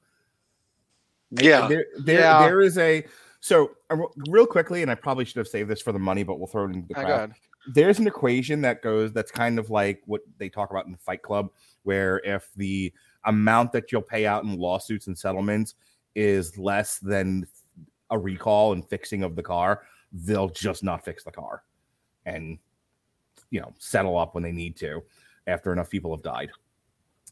[1.31, 1.67] Yeah.
[1.67, 2.41] there, there, Yeah.
[2.41, 3.05] there is a
[3.39, 3.97] so uh,
[4.29, 6.65] real quickly, and I probably should have saved this for the money, but we'll throw
[6.65, 7.33] it into the crowd.
[7.73, 11.21] there's an equation that goes that's kind of like what they talk about in Fight
[11.21, 11.49] Club,
[11.83, 12.93] where if the
[13.25, 15.75] amount that you'll pay out in lawsuits and settlements
[16.15, 17.45] is less than
[18.09, 21.63] a recall and fixing of the car, they'll just not fix the car
[22.25, 22.57] and
[23.49, 25.01] you know settle up when they need to
[25.47, 26.49] after enough people have died.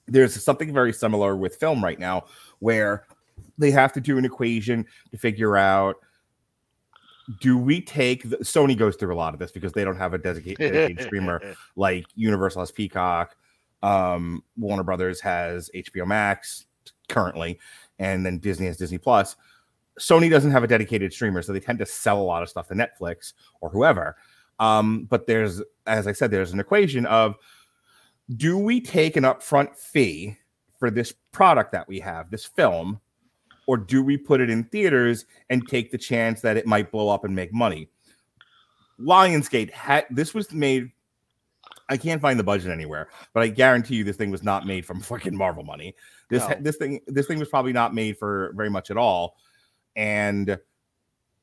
[0.07, 2.25] There's something very similar with film right now
[2.59, 3.07] where
[3.57, 5.97] they have to do an equation to figure out
[7.41, 10.13] do we take the, Sony goes through a lot of this because they don't have
[10.13, 13.35] a designated, dedicated streamer like Universal has Peacock,
[13.81, 16.65] um, Warner Brothers has HBO Max
[17.09, 17.59] currently,
[17.99, 19.35] and then Disney has Disney Plus.
[19.99, 22.67] Sony doesn't have a dedicated streamer, so they tend to sell a lot of stuff
[22.67, 24.17] to Netflix or whoever.
[24.59, 27.35] Um, but there's, as I said, there's an equation of
[28.35, 30.37] do we take an upfront fee
[30.79, 32.99] for this product that we have, this film,
[33.67, 37.09] or do we put it in theaters and take the chance that it might blow
[37.09, 37.89] up and make money?
[38.99, 40.91] Lionsgate had this was made.
[41.89, 44.85] I can't find the budget anywhere, but I guarantee you this thing was not made
[44.85, 45.95] from fucking Marvel money.
[46.29, 46.55] This No.
[46.59, 49.37] this thing this thing was probably not made for very much at all,
[49.95, 50.57] and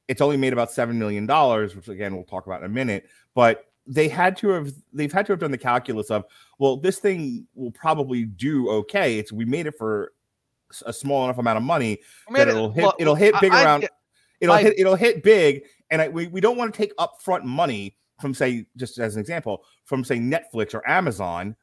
[0.09, 3.07] it's only made about seven million dollars, which again we'll talk about in a minute.
[3.35, 6.25] But they had to have they've had to have done the calculus of
[6.59, 9.19] well, this thing will probably do okay.
[9.19, 10.13] It's we made it for
[10.87, 11.99] a small enough amount of money
[12.29, 13.91] I mean, that it'll hit look, it'll hit big I around get-
[14.41, 17.45] it'll I- hit it'll hit big and I, we, we don't want to take upfront
[17.45, 21.55] money from say just as an example from say netflix or amazon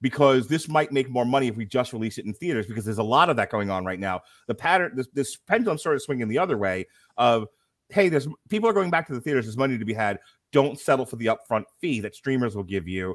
[0.00, 2.98] because this might make more money if we just release it in theaters because there's
[2.98, 4.20] a lot of that going on right now.
[4.48, 7.46] The pattern this, this pendulum started swinging the other way of
[7.88, 10.18] hey there's people are going back to the theaters there's money to be had
[10.50, 13.14] don't settle for the upfront fee that streamers will give you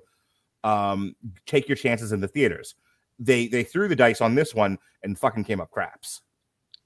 [0.64, 1.14] um
[1.46, 2.76] take your chances in the theaters
[3.20, 6.22] they they threw the dice on this one and fucking came up craps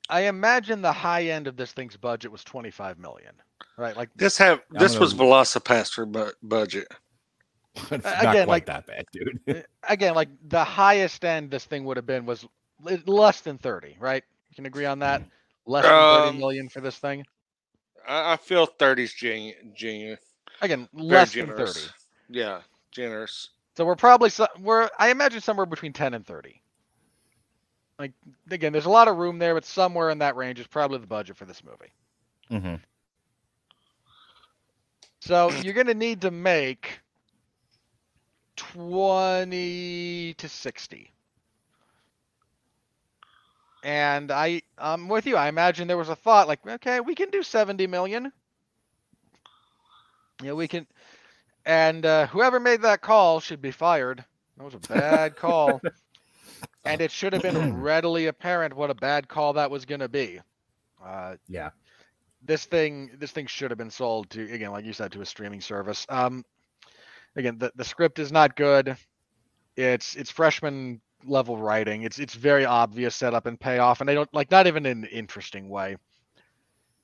[0.09, 3.33] I imagine the high end of this thing's budget was 25 million,
[3.77, 3.95] right?
[3.95, 6.87] Like This have this was gonna- Velocipastor bu- budget.
[7.75, 9.39] It's not again, quite like- that bad, dude.
[9.47, 12.45] uh, again, like the highest end this thing would have been was
[13.05, 14.23] less than 30, right?
[14.49, 15.23] You can agree on that.
[15.65, 17.23] Less than 30 Um, million for this thing.
[18.05, 20.17] I, I feel 30's genu- genuine.
[20.61, 21.79] Again, Very less than 30.
[22.29, 22.61] Yeah,
[22.91, 23.51] generous.
[23.77, 26.61] So we're probably we're I imagine somewhere between 10 and 30.
[27.99, 28.11] Like
[28.49, 31.07] again, there's a lot of room there, but somewhere in that range is probably the
[31.07, 31.93] budget for this movie.
[32.51, 32.75] Mm-hmm.
[35.21, 36.99] So you're going to need to make
[38.55, 41.11] 20 to 60.
[43.83, 45.37] And I I'm with you.
[45.37, 48.31] I imagine there was a thought like, okay, we can do 70 million.
[50.43, 50.87] Yeah, we can
[51.65, 54.23] and uh, whoever made that call should be fired.
[54.57, 55.83] That was a bad call.
[56.85, 60.09] and it should have been readily apparent what a bad call that was going to
[60.09, 60.39] be.
[61.03, 61.71] Uh, Yeah.
[62.43, 65.25] this thing this thing should have been sold to again like you said to a
[65.25, 66.43] streaming service um
[67.35, 68.95] again the, the script is not good
[69.75, 74.33] it's it's freshman level writing it's it's very obvious setup and payoff and they don't
[74.33, 75.95] like not even in an interesting way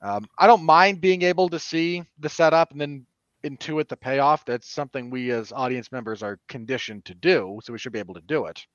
[0.01, 3.05] um, i don't mind being able to see the setup and then
[3.44, 7.80] intuit the payoff that's something we as audience members are conditioned to do so we
[7.80, 8.66] should be able to do it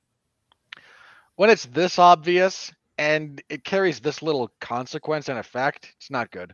[1.35, 6.53] when it's this obvious and it carries this little consequence and effect, it's not good.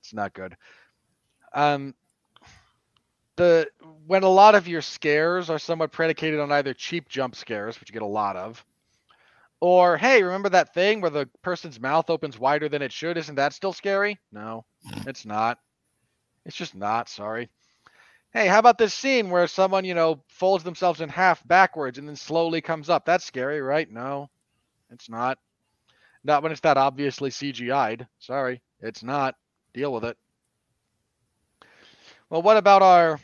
[0.00, 0.56] It's not good.
[1.54, 1.94] Um,
[3.36, 3.68] the
[4.06, 7.88] when a lot of your scares are somewhat predicated on either cheap jump scares, which
[7.88, 8.64] you get a lot of,
[9.60, 13.16] or hey, remember that thing where the person's mouth opens wider than it should?
[13.16, 14.18] Isn't that still scary?
[14.32, 14.64] No,
[15.06, 15.58] it's not.
[16.48, 17.10] It's just not.
[17.10, 17.50] Sorry.
[18.32, 22.08] Hey, how about this scene where someone, you know, folds themselves in half backwards and
[22.08, 23.04] then slowly comes up?
[23.04, 23.90] That's scary, right?
[23.90, 24.30] No,
[24.90, 25.38] it's not.
[26.24, 28.06] Not when it's that obviously CGI'd.
[28.18, 29.34] Sorry, it's not.
[29.74, 30.16] Deal with it.
[32.30, 33.20] Well, what about our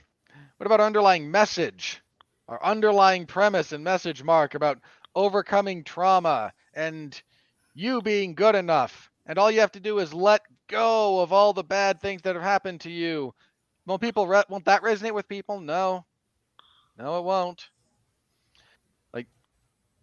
[0.59, 2.03] what about our underlying message?
[2.47, 4.81] Our underlying premise and message mark about
[5.15, 7.21] overcoming trauma and
[7.73, 9.11] you being good enough.
[9.25, 12.35] And all you have to do is let go of all the bad things that
[12.35, 13.35] have happened to you.
[13.87, 15.61] Won't people re- won't that resonate with people?
[15.61, 16.05] No.
[16.99, 17.69] No, it won't.
[19.13, 19.27] Like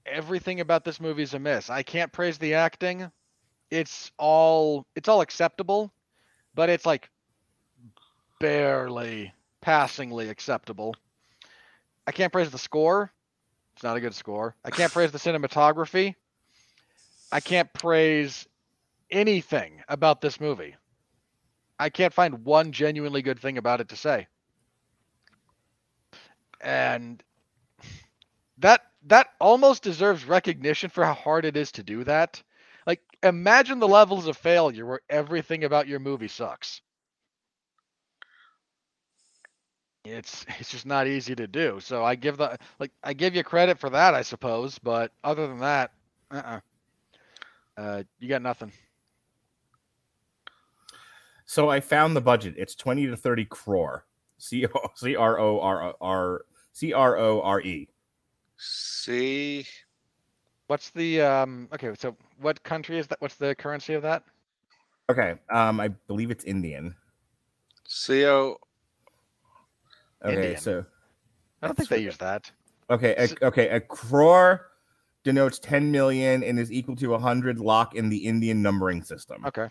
[0.06, 1.70] everything about this movie is a miss.
[1.70, 3.12] I can't praise the acting.
[3.70, 5.92] It's all it's all acceptable,
[6.54, 7.10] but it's like
[8.40, 10.96] barely passingly acceptable.
[12.06, 13.12] I can't praise the score.
[13.74, 14.56] It's not a good score.
[14.66, 16.16] I can't praise the cinematography.
[17.32, 18.48] I can't praise
[19.12, 20.76] anything about this movie.
[21.80, 24.28] I can't find one genuinely good thing about it to say.
[26.62, 27.24] And
[28.58, 32.42] that that almost deserves recognition for how hard it is to do that.
[32.86, 36.82] Like imagine the levels of failure where everything about your movie sucks.
[40.04, 41.80] It's it's just not easy to do.
[41.80, 44.80] So I give the like I give you credit for that, I suppose.
[44.80, 45.92] But other than that,
[46.32, 46.60] uh-uh.
[47.78, 48.72] uh, you got nothing.
[51.52, 52.54] So I found the budget.
[52.56, 54.06] It's 20 to 30 crore.
[54.38, 57.90] C O C R O R R C R O R E.
[58.56, 59.66] See,
[60.68, 61.68] What's the um?
[61.74, 63.20] Okay, so what country is that?
[63.20, 64.24] What's the currency of that?
[65.10, 65.34] Okay.
[65.54, 66.96] Um, I believe it's Indian.
[67.86, 68.56] C O.
[70.24, 70.58] Okay, Indian.
[70.58, 70.86] so
[71.62, 72.50] I don't think they use that.
[72.90, 74.68] okay, a, okay, a crore
[75.26, 79.46] denotes 10 million and is equal to 100 lakh in the Indian numbering system.
[79.46, 79.68] Okay.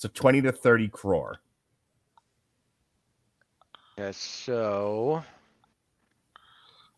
[0.00, 1.36] So 20 to 30 crore.
[3.98, 4.12] Yeah.
[4.12, 5.22] So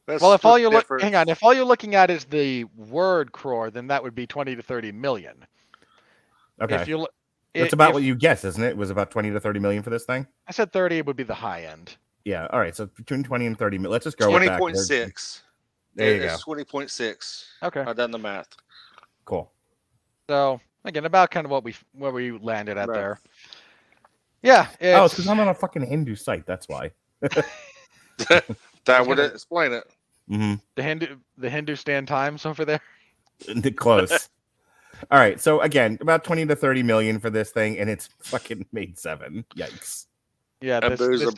[0.06, 1.02] That's well, if all you're look, difference.
[1.02, 4.24] hang on, if all you're looking at is the word crore, then that would be
[4.24, 5.44] twenty to thirty million.
[6.60, 6.76] Okay.
[6.76, 7.12] If you look,
[7.56, 8.68] That's about what you guessed, isn't it?
[8.68, 10.24] It was about 20 to 30 million for this thing.
[10.46, 11.96] I said thirty, it would be the high end.
[12.24, 12.46] Yeah.
[12.52, 12.76] All right.
[12.76, 13.90] So between 20 and 30 million.
[13.90, 14.60] Let's just go with twenty that.
[14.60, 15.42] point We're- six.
[15.96, 16.36] There you go.
[16.40, 17.48] Twenty point six.
[17.64, 17.80] Okay.
[17.80, 18.46] I've done the math.
[19.24, 19.50] Cool.
[20.30, 22.94] So again, about kind of what we where we landed at Right.
[22.96, 23.20] there.
[24.42, 24.66] Yeah.
[24.68, 26.46] Oh, it's It's, because I'm on a fucking Hindu site.
[26.46, 26.90] That's why.
[28.84, 29.84] That would gonna- explain it.
[30.30, 30.54] Mm-hmm.
[30.76, 32.80] the Hindu the Hindustan Times over there.
[33.76, 34.28] Close.
[35.10, 35.40] All right.
[35.40, 39.44] So again, about 20 to 30 million for this thing, and it's fucking made seven.
[39.56, 40.06] Yikes.
[40.60, 40.80] Yeah.
[40.82, 41.34] And This, there's this,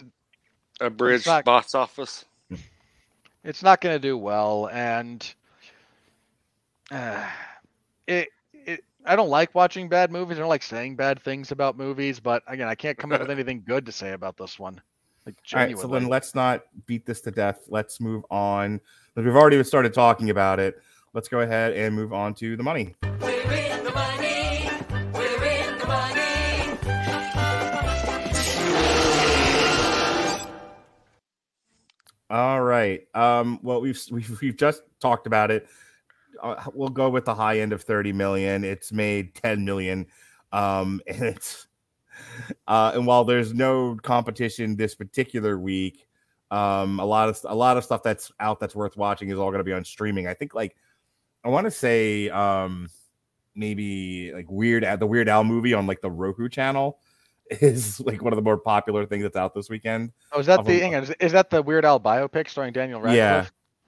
[0.81, 2.25] A bridge not- box office.
[3.43, 5.35] it's not going to do well and
[6.91, 7.27] uh,
[8.07, 8.29] it, it
[9.05, 12.43] i don't like watching bad movies i don't like saying bad things about movies but
[12.47, 14.81] again i can't come up with anything good to say about this one
[15.27, 15.79] like All right.
[15.79, 17.61] So then let's not beat this to death.
[17.69, 18.81] Let's move on.
[19.17, 20.83] We've already started talking about it.
[21.15, 22.95] Let's go ahead and move on to the money.
[23.21, 24.69] We're in the money.
[25.15, 26.79] We're in the money.
[32.29, 33.07] All right.
[33.15, 35.69] Um, well, we've we've, we've just talked about it.
[36.43, 38.65] Uh, we'll go with the high end of 30 million.
[38.65, 40.07] It's made 10 million.
[40.53, 41.67] Um, and it's
[42.69, 46.07] uh, and while there's no competition this particular week,
[46.51, 49.51] um, a lot of a lot of stuff that's out that's worth watching is all
[49.51, 50.29] going to be on streaming.
[50.29, 50.77] I think like
[51.45, 52.89] I want to say um
[53.57, 56.99] maybe like weird Al- the Weird Al movie on like the Roku channel
[57.51, 60.13] is like one of the more popular things that's out this weekend.
[60.33, 63.01] oh is that the hang on, is, is that the weird al biopic starring daniel
[63.01, 63.47] radcliffe Yeah.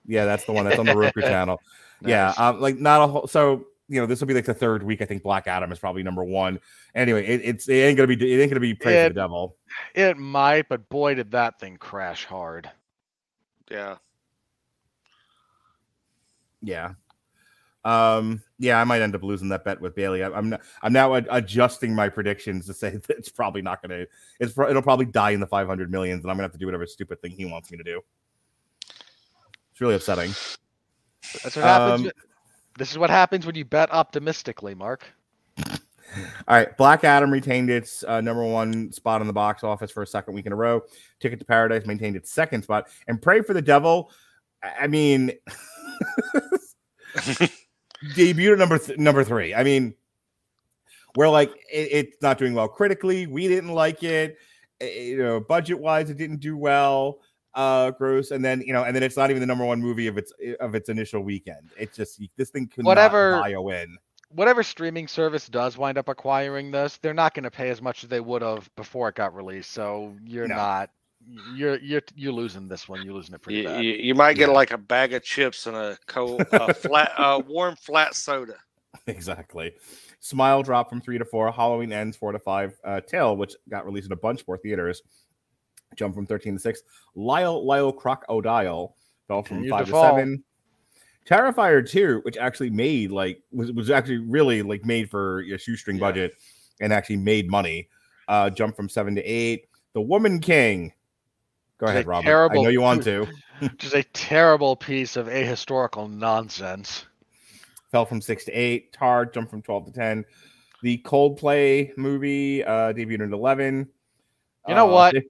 [0.08, 1.60] Yeah, that's the one that's on the Roku channel.
[2.02, 3.26] Yeah, um, like not a whole.
[3.26, 5.00] So you know, this will be like the third week.
[5.00, 6.58] I think Black Adam is probably number one.
[6.94, 9.14] Anyway, it, it's it ain't gonna be it ain't gonna be Prey for It- the
[9.20, 9.56] devil.
[9.94, 12.70] it might but boy did that thing crash hard
[13.70, 13.96] Yeah.
[16.62, 16.94] Yeah.
[17.84, 18.42] Um.
[18.58, 20.24] Yeah, I might end up losing that bet with Bailey.
[20.24, 23.80] I, I'm not, I'm now ad- adjusting my predictions to say that it's probably not
[23.82, 24.06] gonna.
[24.40, 26.66] It's pro- it'll probably die in the 500 millions, and I'm gonna have to do
[26.66, 28.00] whatever stupid thing he wants me to do.
[29.70, 30.32] It's really upsetting.
[31.42, 32.12] That's what happens Um,
[32.78, 35.06] this is what happens when you bet optimistically mark
[36.48, 40.02] All right, Black Adam retained its uh, number one spot in the box office for
[40.02, 40.82] a second week in a row.
[41.20, 44.10] Ticket to Paradise maintained its second spot, and Prey for the Devil.
[44.62, 45.32] I I mean,
[48.14, 49.54] debuted at number th- number three.
[49.54, 49.94] I mean,
[51.16, 53.26] we're like it, it's not doing well critically.
[53.26, 54.38] We didn't like it,
[54.80, 57.18] eh, you know, budget wise, it didn't do well.
[57.56, 60.06] Uh, gross, and then you know, and then it's not even the number one movie
[60.06, 61.70] of its of its initial weekend.
[61.78, 63.96] It's just this thing could Whatever- not buy a win.
[64.30, 68.02] Whatever streaming service does wind up acquiring this, they're not going to pay as much
[68.04, 69.70] as they would have before it got released.
[69.70, 70.56] So you're No.
[70.56, 70.90] not.
[71.54, 73.02] You're you're you're losing this one.
[73.04, 73.82] You're losing it pretty You, bad.
[73.84, 74.54] you, you might get Yeah.
[74.54, 78.56] like a bag of chips and a cold, a flat, a warm flat soda.
[79.06, 79.72] Exactly.
[80.20, 81.50] Smile dropped from three to four.
[81.52, 82.76] Halloween ends four to five.
[82.84, 85.02] Uh, Till, which got released in a bunch more theaters,
[85.96, 86.82] jumped from thirteen to six.
[87.14, 88.94] Lyle Lyle Crocodile
[89.28, 90.44] fell from Continued five to to, seven.
[91.28, 95.96] Terrifier two, which actually made like was was actually really like made for your shoestring
[95.96, 96.00] Yeah.
[96.00, 96.34] budget
[96.80, 97.88] and actually made money.
[98.28, 99.68] Uh, jumped from seven to eight.
[99.94, 100.92] The Woman King.
[101.78, 102.50] Go ahead, Robert.
[102.52, 103.26] I know you want to.
[103.60, 107.06] Which is a terrible piece of ahistorical nonsense.
[107.90, 108.92] fell from six to eight.
[108.92, 110.24] Tar jumped from twelve to ten.
[110.82, 113.88] The Coldplay movie uh, debuted at eleven.
[114.68, 115.14] You know Uh, what?
[115.14, 115.24] they-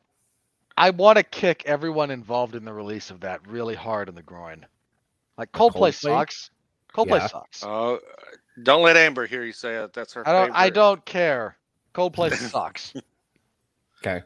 [0.76, 4.22] I want to kick everyone involved in the release of that really hard in the
[4.22, 4.66] groin.
[5.38, 5.94] Like Coldplay, Coldplay?
[5.94, 6.50] sucks.
[6.94, 7.26] Coldplay Yeah.
[7.26, 7.62] sucks.
[7.64, 7.98] Oh,
[8.62, 9.92] don't let Amber hear you say it.
[9.92, 10.50] That's her I don't.
[10.50, 10.74] I favorite.
[10.74, 11.56] don't care.
[11.94, 12.94] Coldplay sucks.
[14.02, 14.22] Okay.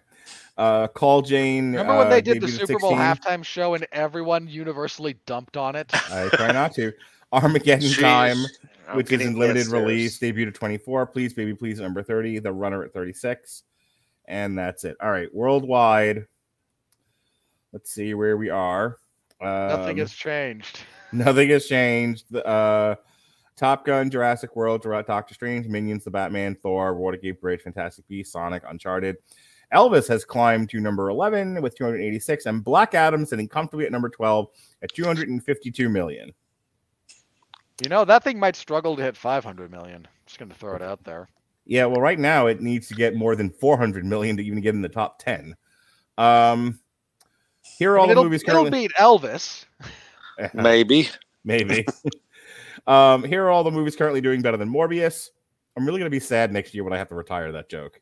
[0.57, 1.73] Uh, Call Jane.
[1.73, 5.17] Remember when uh, they did the debuted at Super Bowl halftime show and everyone universally
[5.27, 5.91] dumped on it?
[6.13, 6.93] I try not to.
[7.33, 8.37] Armageddon Jeez, Time,
[8.89, 11.07] I'm which is in limited pissed release, debuted at 24.
[11.07, 12.41] Please, baby, please, number 30.
[12.41, 13.63] The Runner at 36.
[14.27, 14.97] And that's it.
[15.01, 15.33] All right.
[15.33, 16.27] Worldwide.
[17.73, 18.99] Let's see where we are.
[19.41, 20.81] Nothing Um, has changed.
[21.13, 22.35] Nothing has changed.
[22.35, 22.97] Uh,
[23.57, 28.63] Top Gun, Jurassic World, Doctor Strange, Minions, The Batman, Thor, Watergate Bridge, Fantastic Beasts, Sonic,
[28.69, 29.17] Uncharted.
[29.73, 34.09] Elvis has climbed to number 11 with 286, and Black Adam sitting comfortably at number
[34.09, 34.49] 12
[34.83, 36.33] at 252 million.
[37.83, 40.07] You know that thing might struggle to hit 500 million.
[40.27, 41.29] Just going to throw it out there.
[41.67, 44.75] Yeah, well, right now it needs to get more than 400 million to even get
[44.75, 45.55] in the top 10.
[46.19, 46.81] Um,
[47.79, 48.81] here are I all mean, the it'll, movies it'll currently.
[48.89, 49.65] beat Elvis.
[50.55, 51.09] Maybe.
[51.45, 51.87] Maybe.
[52.87, 55.29] um, here are all the movies currently doing better than Morbius.
[55.77, 58.01] I'm really going to be sad next year when I have to retire that joke.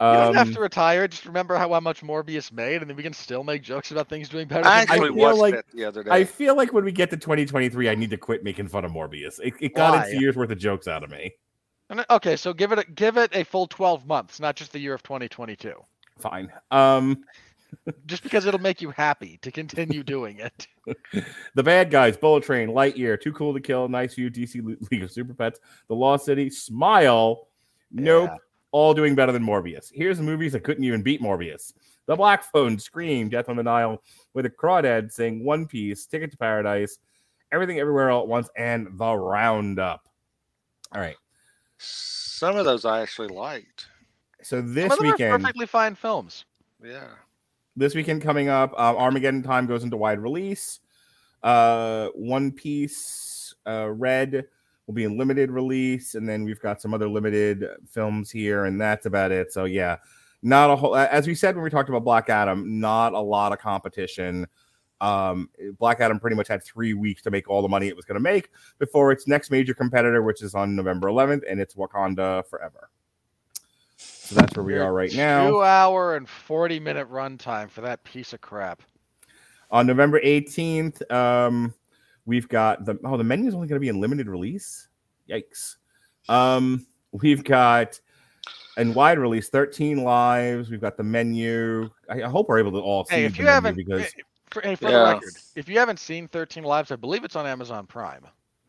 [0.00, 1.06] You don't have Um, to retire.
[1.08, 4.08] Just remember how, how much Morbius made, and then we can still make jokes about
[4.08, 4.66] things doing better.
[4.66, 6.10] I actually feel watched like- that the other day.
[6.10, 8.92] I feel like when we get to 2023, I need to quit making fun of
[8.92, 9.38] Morbius.
[9.42, 10.04] It, it got Why?
[10.04, 11.32] its year's worth of jokes out of me.
[11.90, 14.78] And, Okay, so give it a, give it a full 12 months, not just the
[14.78, 15.74] year of 2022.
[16.18, 16.50] Fine.
[16.70, 17.24] Um,
[18.06, 20.66] Just because it'll make you happy to continue doing it.
[21.54, 25.10] the bad guys: Bullet Train, Lightyear, Too Cool to Kill, Nice View, DC League of
[25.10, 27.48] Super Pets, The Lost City, Smile.
[27.90, 28.30] Nope.
[28.30, 28.36] Yeah.
[28.72, 29.90] All doing better than Morbius.
[29.92, 31.72] Here's the movies that couldn't even beat Morbius:
[32.06, 34.02] The Black Phone, Scream, Death on the Nile,
[34.32, 36.98] Where the Crawdads Sing One Piece, Ticket to Paradise,
[37.52, 40.08] Everything Everywhere All at Once, and The Roundup.
[40.94, 41.16] All right.
[41.78, 43.88] Some of those I actually liked.
[44.42, 46.44] So Some this of them are weekend, perfectly fine films.
[46.82, 47.08] Yeah.
[47.76, 50.80] This weekend coming up, um, Armageddon Time goes into wide release.
[51.42, 54.46] Uh, One Piece, uh, Red
[54.86, 58.80] will be in limited release, and then we've got some other limited films here, and
[58.80, 59.52] that's about it.
[59.52, 59.96] So yeah,
[60.42, 60.96] not a whole.
[60.96, 64.46] As we said when we talked about Black Adam, not a lot of competition.
[65.00, 65.48] Um,
[65.78, 68.16] Black Adam pretty much had three weeks to make all the money it was going
[68.16, 72.46] to make before its next major competitor, which is on November 11th, and it's Wakanda
[72.48, 72.90] Forever.
[74.30, 75.50] So that's where we are right now.
[75.50, 78.80] Two hour and 40 minute runtime for that piece of crap.
[79.72, 81.74] on November 18th, um,
[82.26, 84.86] we've got the oh, the menu is only going to be in limited release.
[85.28, 85.78] Yikes.
[86.28, 87.98] Um, we've got
[88.76, 90.70] in wide release 13 lives.
[90.70, 91.90] We've got the menu.
[92.08, 94.14] I, I hope we're able to all see Hey, if the you menu haven't, because
[94.52, 94.98] for, hey, for Yeah.
[94.98, 98.24] the record, if you haven't seen 13 Lives, I believe it's on Amazon Prime.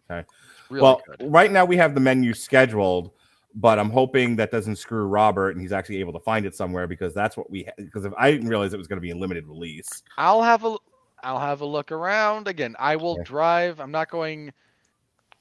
[0.10, 0.26] Okay.
[0.72, 1.32] Really well, good.
[1.32, 3.12] right now we have the menu scheduled,
[3.56, 6.88] but I'm hoping that doesn't screw Robert and he's actually able to find it somewhere
[6.88, 9.20] because that's what we because if I didn't realize it was going to be in
[9.20, 10.04] limited release.
[10.18, 10.78] I'll have a
[11.24, 12.76] I'll have a look around again.
[12.80, 13.24] I will Okay.
[13.24, 13.80] drive.
[13.80, 14.52] I'm not going.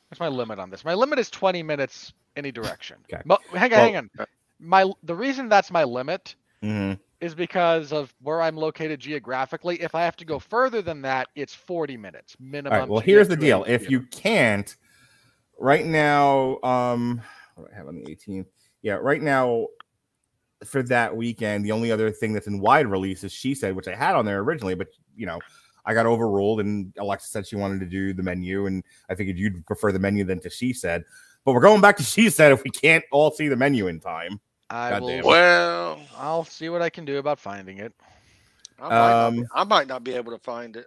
[0.09, 0.85] What's my limit on this?
[0.85, 2.97] My limit is 20 minutes any direction.
[3.13, 3.23] Okay.
[3.25, 4.11] Mo- hang on, Well- hang on.
[4.59, 6.99] My the reason that's my limit Mhm.
[7.21, 9.81] is because of where I'm located geographically.
[9.81, 12.79] If I have to go further than that, it's 40 minutes minimum.
[12.81, 12.89] Right.
[12.89, 13.65] Well, here's the deal.
[13.67, 14.77] If you can't,
[15.59, 17.23] right now, um,
[17.63, 18.47] what I have on the 18th?
[18.83, 19.67] Yeah, right now,
[20.65, 23.89] for that weekend, the only other thing that's in wide release is She Said, which
[23.89, 25.39] I had on there originally, but you know,
[25.85, 29.39] I got overruled, and Alexa said she wanted to do the menu, and I figured
[29.39, 31.05] you'd prefer the menu than to She Said.
[31.45, 34.01] But we're going back to She Said if we can't all see the menu in
[34.01, 34.41] time.
[34.69, 35.27] I God will.
[35.27, 37.93] Well, I'll see what I can do about finding it.
[38.79, 40.87] I might, not Um, be, I might not be able to find it.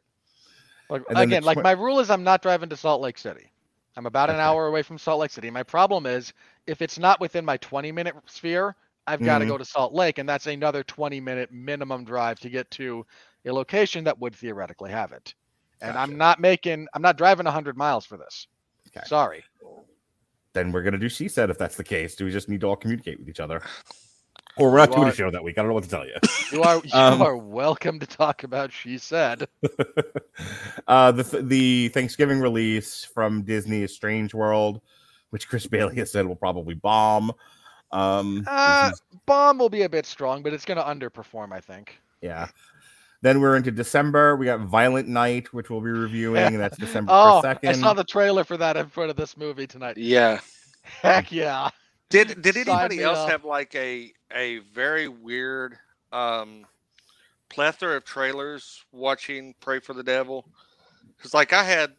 [0.89, 3.17] Like And then the again, like my rule is I'm not driving to Salt Lake
[3.17, 3.51] City.
[3.95, 5.49] I'm about an hour away from Salt Lake City.
[5.49, 6.33] My problem is
[6.67, 8.75] if it's not within my 20 minute sphere,
[9.05, 9.51] I've got to mm-hmm.
[9.51, 13.05] go to Salt Lake, and that's another 20 minute minimum drive to get to
[13.45, 15.33] a location that would theoretically have it.
[15.81, 18.47] And I'm not making, I'm not driving 100 miles for this.
[18.87, 19.05] Okay.
[19.05, 19.43] Sorry.
[20.53, 22.15] Then we're gonna do she said if that's the case.
[22.15, 23.61] Do we just need to all communicate with each other?
[24.57, 25.57] Or we're not You doing a show that week.
[25.57, 26.13] I don't know what to tell you.
[26.51, 29.47] You are you Um, are welcome to talk about she said.
[30.87, 34.81] uh, the th- the Thanksgiving release from Disney is Strange World,
[35.31, 37.31] which Chris Bailey has said will probably bomb.
[37.91, 41.59] Um, Uh, is- Bomb will be a bit strong, but it's going to underperform, I
[41.59, 41.99] think.
[42.21, 42.47] yeah.
[43.21, 44.35] Then we're into December.
[44.35, 47.69] We got Violent Night, which we'll be reviewing, that's December Oh, second.
[47.69, 49.95] I saw the trailer for that in front of this movie tonight.
[49.97, 50.41] Yeah.
[51.01, 51.69] Heck yeah.
[52.13, 53.29] Did did anybody else up.
[53.29, 55.75] have like a a very weird
[56.11, 56.65] um
[57.49, 60.45] plethora of trailers watching Prey for the Devil?
[61.17, 61.93] Because like I had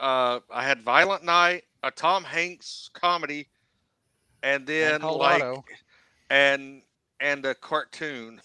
[0.00, 3.48] uh I had Violent Night, a Tom Hanks comedy,
[4.42, 5.64] and then like Colorado.
[6.28, 6.82] and
[7.20, 8.40] and a cartoon.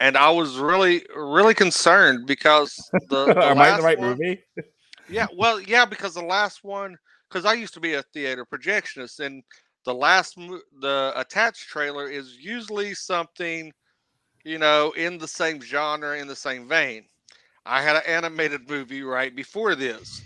[0.00, 2.72] And I was really really concerned because
[3.08, 4.40] the, the Am I in the right one- movie?
[5.08, 6.96] yeah, well, yeah, because the last one,
[7.28, 9.42] because I used to be a theater projectionist, and
[9.84, 10.36] the last
[10.80, 13.72] the attached trailer is usually something,
[14.44, 17.04] you know, in the same genre, in the same vein.
[17.66, 20.22] I had an animated movie right before this.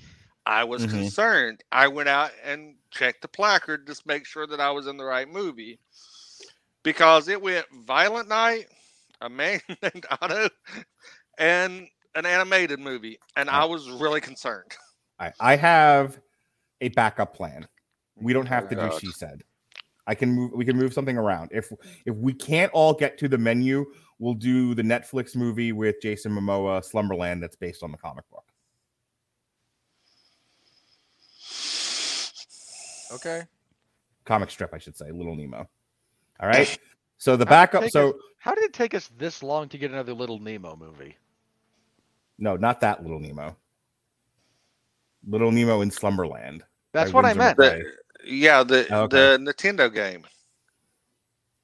[0.46, 0.90] I was Mhm.
[0.90, 1.62] concerned.
[1.72, 4.96] I went out and checked the placard just to make sure that I was in
[4.96, 5.78] the right movie,
[6.82, 8.66] because it went Violent Night,
[9.20, 10.48] a man named Otto,
[11.38, 14.72] and an animated movie, and I was really concerned.
[15.18, 16.20] I, I have
[16.82, 17.66] a backup plan.
[18.16, 19.42] We don't have to do she said.
[20.06, 21.50] I can move we can move something around.
[21.52, 21.72] If
[22.04, 23.86] if we can't all get to the menu,
[24.18, 28.44] we'll do the Netflix movie with Jason Momoa, Slumberland, that's based on the comic book.
[33.12, 33.42] Okay.
[34.24, 35.68] Comic strip, I should say, Little Nemo.
[36.40, 36.78] All right.
[37.18, 40.12] So the backup, so us- How did it take us this long to get another
[40.12, 41.16] Little Nemo movie?
[42.36, 43.56] no, not that Little Nemo.
[45.28, 46.64] Little Nemo in Slumberland.
[46.92, 47.56] That's by what I meant.
[47.56, 47.82] The,
[48.24, 49.16] yeah, the Okay.
[49.16, 50.24] the Nintendo game.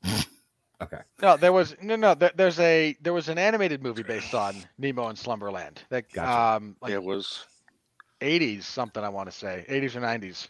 [0.81, 1.01] Okay.
[1.21, 2.15] No, there was no, no.
[2.15, 5.83] There, there's a there was an animated movie based on Nemo and Slumberland.
[5.89, 6.57] That Gotcha.
[6.57, 7.47] um like it was
[8.21, 10.49] 80s something I want to say 80s or 90s.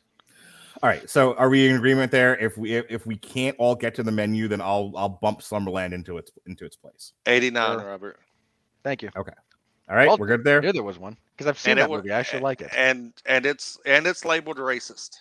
[0.82, 1.08] All right.
[1.08, 2.36] So are we in agreement there?
[2.36, 5.40] If we if, if we can't all get to the menu, then I'll I'll bump
[5.40, 7.14] Slumberland into its into its place.
[7.24, 8.18] 89, Robert.
[8.84, 9.08] Thank you.
[9.16, 9.32] Okay.
[9.88, 10.60] All right, Well, we're good there.
[10.60, 12.10] knew there was one because I've seen And it that wa- movie.
[12.10, 12.70] I actually like it.
[12.76, 15.18] And and it's and it's labeled racist.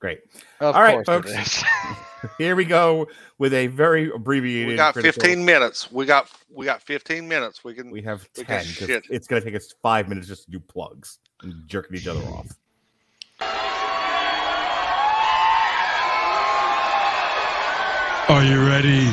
[0.00, 0.20] Great.
[0.60, 1.30] Of all right, folks.
[1.30, 1.64] is.
[2.38, 4.68] Here we go with a very abbreviated.
[4.68, 5.90] We got critical- 15 minutes.
[5.90, 7.64] We got we got 15 minutes.
[7.64, 8.74] We can We have we got 10.
[8.74, 9.04] 'cause shit.
[9.08, 12.20] It's going to take us five minutes just to do plugs and jerking each other
[12.26, 12.48] off.
[18.28, 19.04] Are you ready?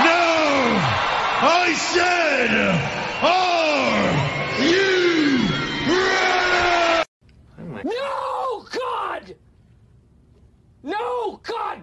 [0.00, 0.78] No!
[1.40, 2.50] I said,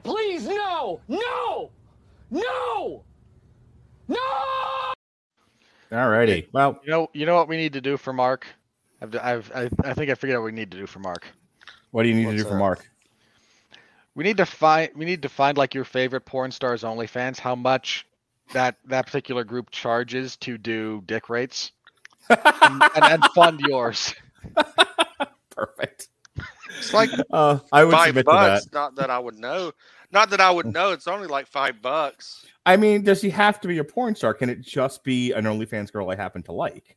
[0.05, 1.01] please, no!
[1.07, 1.71] No!
[2.31, 3.03] No!
[4.07, 4.17] No!
[5.91, 6.47] All righty.
[6.51, 8.45] Well, you know, you know what we need to do for Mark.
[9.01, 10.99] I've, d- I've, I, I think I figured out what we need to do for
[10.99, 11.25] Mark.
[11.91, 12.59] what do you need to What's do for that?
[12.59, 12.89] Mark?
[14.15, 17.37] We need to find, we need to find like your favorite porn stars OnlyFans.
[17.39, 18.05] How much
[18.53, 21.71] that that particular group charges to do dick rates,
[22.29, 22.39] and,
[22.95, 24.13] and, and fund yours.
[25.49, 26.07] Perfect.
[26.77, 28.47] It's like Uh, I would five submit to that.
[28.61, 28.67] bucks.
[28.73, 29.71] Not that I would know.
[30.15, 30.73] Not that I would mm.
[30.73, 30.91] know.
[30.93, 32.45] It's only like five bucks.
[32.65, 34.33] I mean, does he have to be a porn star?
[34.33, 36.95] Can it just be an OnlyFans girl I happen to like?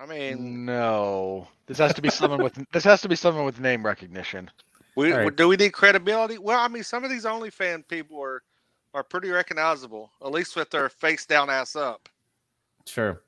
[0.00, 3.58] I mean, No, this has to be someone with this has to be someone with
[3.58, 4.48] name recognition.
[4.94, 5.34] we all right.
[5.34, 6.38] do we need credibility?
[6.38, 8.44] Well, I mean, some of these OnlyFans people are
[8.94, 12.08] are pretty recognizable, at least with their face down, ass up.
[12.86, 13.22] Sure.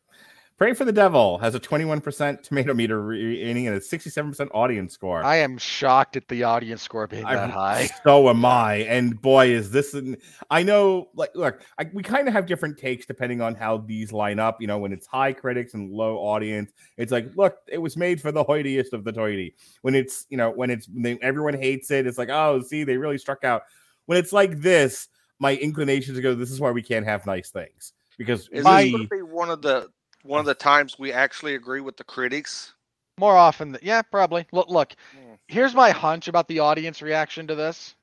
[0.59, 5.23] Prey for the Devil has a 21% tomato meter rating and a 67% audience score.
[5.23, 7.89] I am shocked at the audience score being that I'm- high.
[8.03, 8.79] So am I.
[8.89, 9.95] And boy, is this.
[9.95, 10.17] An,
[10.51, 14.11] I know, like, look, I, we kind of have different takes depending on how these
[14.11, 14.61] line up.
[14.61, 18.21] You know, when it's high critics and low audience, it's like, look, it was made
[18.21, 19.55] for the hoitiest of the toity.
[19.83, 22.83] When it's, you know, when it's, when they, everyone hates it, it's like, oh, see,
[22.83, 23.63] they really struck out.
[24.07, 25.07] When it's like this,
[25.39, 27.93] my inclination to go, this is why we can't have nice things.
[28.17, 29.89] Because Is we, this going to be one of the
[30.29, 32.75] one of the times we actually agree with the critics?
[33.19, 34.47] More often, than, yeah, probably.
[34.53, 34.95] Look, look.
[35.13, 35.35] Hmm.
[35.49, 37.95] Here's my hunch about the audience reaction to this.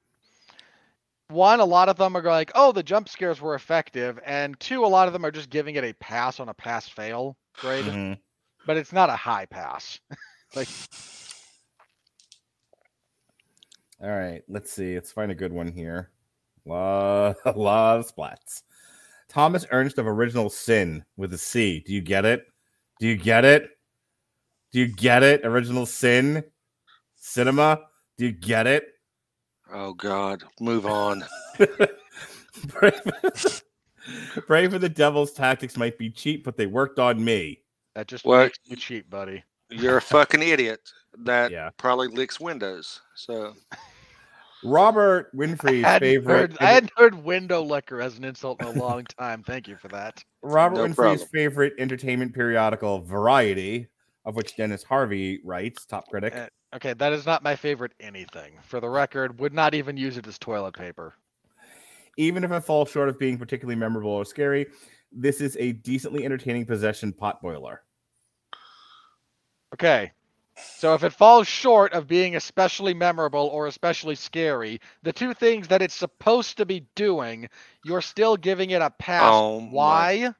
[1.29, 4.83] One, a lot of them are like, "Oh, the jump scares were effective," and two,
[4.83, 7.85] a lot of them are just giving it a pass on a pass fail grade,
[7.85, 8.19] Mhm.
[8.65, 9.99] but it's not a high pass.
[10.55, 10.67] like,
[14.01, 14.95] All right, let's see.
[14.95, 16.11] Let's find a good one here.
[16.65, 18.63] Lot, a lot of splats.
[19.35, 21.83] Thomas Ernst of Original Sin with a C.
[21.85, 22.45] Do you get it?
[23.01, 23.67] Do you get it?
[24.71, 25.45] Do you get it?
[25.45, 26.41] Original Sin
[27.17, 27.81] cinema.
[28.17, 28.85] Do you get it?
[29.73, 31.25] Oh God, move on.
[32.69, 33.31] Prey for,
[34.47, 37.59] Prey for the Devil's tactics might be cheap, but they worked on me.
[37.93, 38.43] That just What?
[38.45, 39.43] makes you cheap, buddy.
[39.69, 40.79] You're a fucking idiot
[41.25, 41.71] that Yeah.
[41.75, 43.01] probably licks windows.
[43.15, 43.53] So
[44.63, 46.51] Robert Winfree's hadn't, favorite.
[46.51, 49.43] heard, I hadn't heard window licker as an insult in a long time.
[49.43, 50.23] Thank you for that.
[50.41, 51.27] Robert No Winfree's problem.
[51.33, 53.87] favorite entertainment periodical, Variety,
[54.25, 56.33] of which Dennis Harvey writes, top critic.
[56.35, 58.57] Uh, Okay, that is not my favorite anything.
[58.63, 61.13] For the record, would not even use it as toilet paper.
[62.17, 64.65] Even if it falls short of being particularly memorable or scary,
[65.09, 67.77] this is a decently entertaining possession potboiler.
[69.73, 70.11] Okay.
[70.57, 75.67] So if it falls short of being especially memorable or especially scary, the two things
[75.67, 77.49] that it's supposed to be doing,
[77.83, 79.31] you're still giving it a pass.
[79.33, 80.33] Oh my- Why?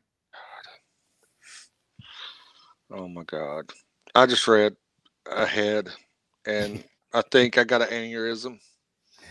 [2.92, 3.72] Oh my god.
[4.14, 4.76] I just read
[5.30, 5.90] ahead
[6.46, 8.60] and I think I got an aneurysm.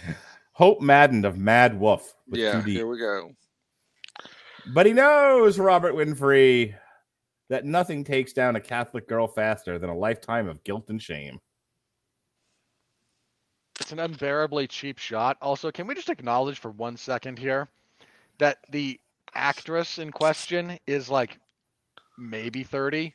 [0.53, 2.14] Hope Madden of Mad Wolf.
[2.28, 2.68] With yeah, 2D.
[2.68, 3.30] here we go.
[4.72, 6.74] But he knows, Robert Winfree,
[7.55, 11.39] that nothing takes down a Catholic girl faster than a lifetime of guilt and shame.
[13.79, 15.37] It's an unbearably cheap shot.
[15.41, 17.69] Also, can we just acknowledge for one second here
[18.39, 18.99] that the
[19.37, 21.39] actress in question is like
[22.19, 23.15] maybe 30?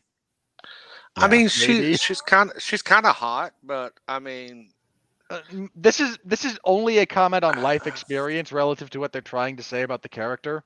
[1.18, 1.50] I mean, maybe.
[1.50, 4.72] she she's kind of she's kind of hot, but I mean,
[5.30, 5.42] Uh,
[5.76, 9.58] this is this is only a comment on life experience relative to what they're trying
[9.58, 10.64] to say about the character.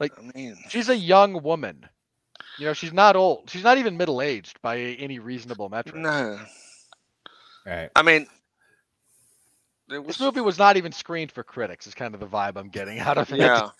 [0.00, 1.88] I mean, She's a young woman.
[2.58, 3.48] You know, she's not old.
[3.48, 5.96] She's not even middle aged by any reasonable metric.
[5.96, 6.38] no.
[7.66, 7.90] All right.
[7.96, 8.26] I mean,
[9.90, 11.86] it was This movie was not even screened for critics.
[11.86, 13.38] Is kind of the vibe I'm getting out of it.
[13.38, 13.70] yeah.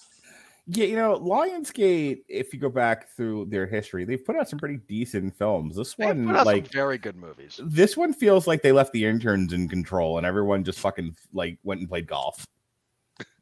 [0.69, 4.61] Yeah, you know, Lionsgate, if you go back through their history, they've put out some
[4.61, 5.75] pretty decent films.
[5.75, 7.59] This They one, put out like, some very good movies.
[7.65, 11.59] this one feels like they left the interns in control and everyone just fucking like
[11.65, 12.47] went and played golf.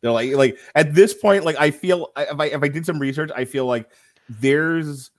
[0.01, 2.99] They're like, like at this point, like I feel if I if I did some
[2.99, 3.91] research, I feel like
[4.31, 5.11] there's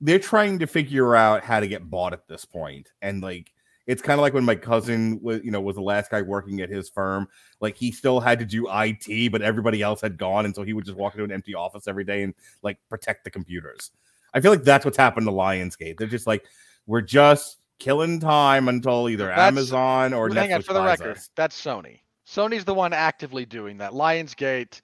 [0.00, 3.52] they're trying to figure out how to get bought at this point, and like
[3.86, 6.60] it's kind of like when my cousin was, you know, was the last guy working
[6.60, 7.28] at his firm.
[7.60, 10.72] Like he still had to do IT, but everybody else had gone, and so he
[10.72, 13.92] would just walk into an empty office every day and like protect the computers.
[14.34, 15.98] I feel like that's what's happened to Lionsgate.
[15.98, 16.44] They're just like,
[16.86, 21.16] we're just killing time until either That's- Amazon or Hang on, Netflix for the record,
[21.16, 21.30] us.
[21.36, 22.00] that's Sony.
[22.26, 23.92] Sony's the one actively doing that.
[23.92, 24.80] Lionsgate.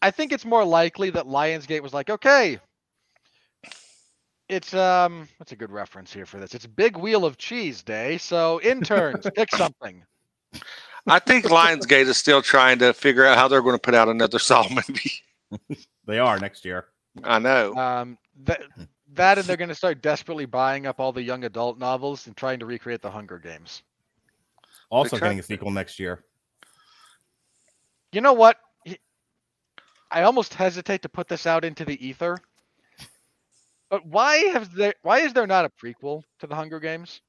[0.00, 2.58] I think it's more likely that Lionsgate was like, okay,
[4.52, 6.54] it's um, what's a good reference here for this?
[6.54, 10.04] It's Big Wheel of Cheese Day, so interns pick something.
[11.06, 14.08] I think Lionsgate is still trying to figure out how they're going to put out
[14.08, 15.12] another Saw movie.
[16.06, 16.86] They are next year.
[17.24, 17.74] I know.
[17.74, 18.62] Um, that
[19.14, 22.36] that and they're going to start desperately buying up all the young adult novels and
[22.36, 23.82] trying to recreate the Hunger Games.
[24.90, 26.24] Also try- getting a sequel next year.
[28.12, 28.58] You know what?
[30.10, 32.38] I almost hesitate to put this out into the ether.
[33.92, 34.94] But why have there?
[35.02, 37.20] Why is there not a prequel to the Hunger Games?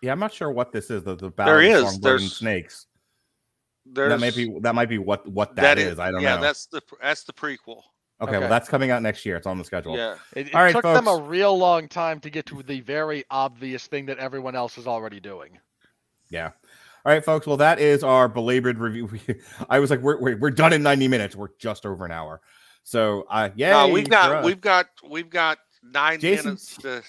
[0.00, 1.02] Yeah, I'm not sure what this is.
[1.04, 1.94] The the battle There of is.
[1.94, 2.86] And There's- snakes.
[3.84, 5.98] There's, That might be that might be what what that that is.
[5.98, 6.34] I don't yeah, know.
[6.36, 7.82] Yeah, that's the that's the prequel.
[8.22, 8.38] okay, okay.
[8.38, 9.36] well that's coming out next year.
[9.36, 9.98] It's on the schedule.
[9.98, 10.16] Yeah.
[10.34, 13.24] It, it All right, took them a real long time to get to the very
[13.30, 15.58] obvious thing that everyone else is already doing.
[16.30, 16.52] Yeah.
[17.04, 17.46] All right, folks.
[17.46, 19.10] Well, that is our belabored review.
[19.68, 21.36] I was like, we're, we're, we're done in 90 minutes.
[21.36, 22.40] We're just over an hour.
[22.82, 23.86] So, uh, yeah.
[23.86, 25.58] No, we've got we've got we've got
[25.92, 27.02] nine Jason, minutes to,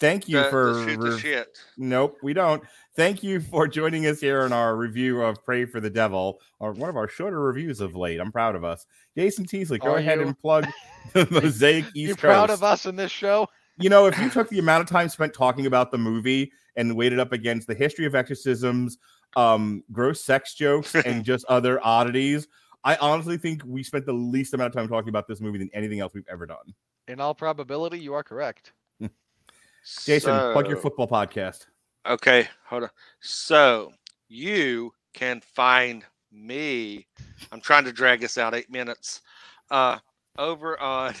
[0.00, 0.72] thank you to, for.
[0.72, 1.58] to shoot the shit.
[1.76, 2.62] Nope, we don't.
[2.94, 6.72] Thank you for joining us here in our review of Prey for the Devil, or
[6.72, 8.20] one of our shorter reviews of late.
[8.20, 8.86] I'm proud of us.
[9.16, 10.28] Jason Teasley, go Are ahead you?
[10.28, 10.66] and plug
[11.12, 12.20] the Mosaic East you Coast.
[12.20, 13.48] proud of us in this show?
[13.78, 16.96] You know, if you took the amount of time spent talking about the movie and
[16.96, 18.98] weighed it up against the history of exorcisms,
[19.36, 22.48] um, gross sex jokes, and just other oddities,
[22.86, 25.68] I honestly think we spent the least amount of time talking about this movie than
[25.74, 26.72] anything else we've ever done.
[27.08, 28.74] In all probability, you are correct.
[30.04, 31.66] Jason, plug your football podcast.
[32.08, 32.90] Okay, hold on.
[33.18, 33.92] So
[34.28, 37.08] you can find me.
[37.50, 39.20] I'm trying to drag this out eight minutes.
[39.68, 39.98] Uh,
[40.38, 41.12] over on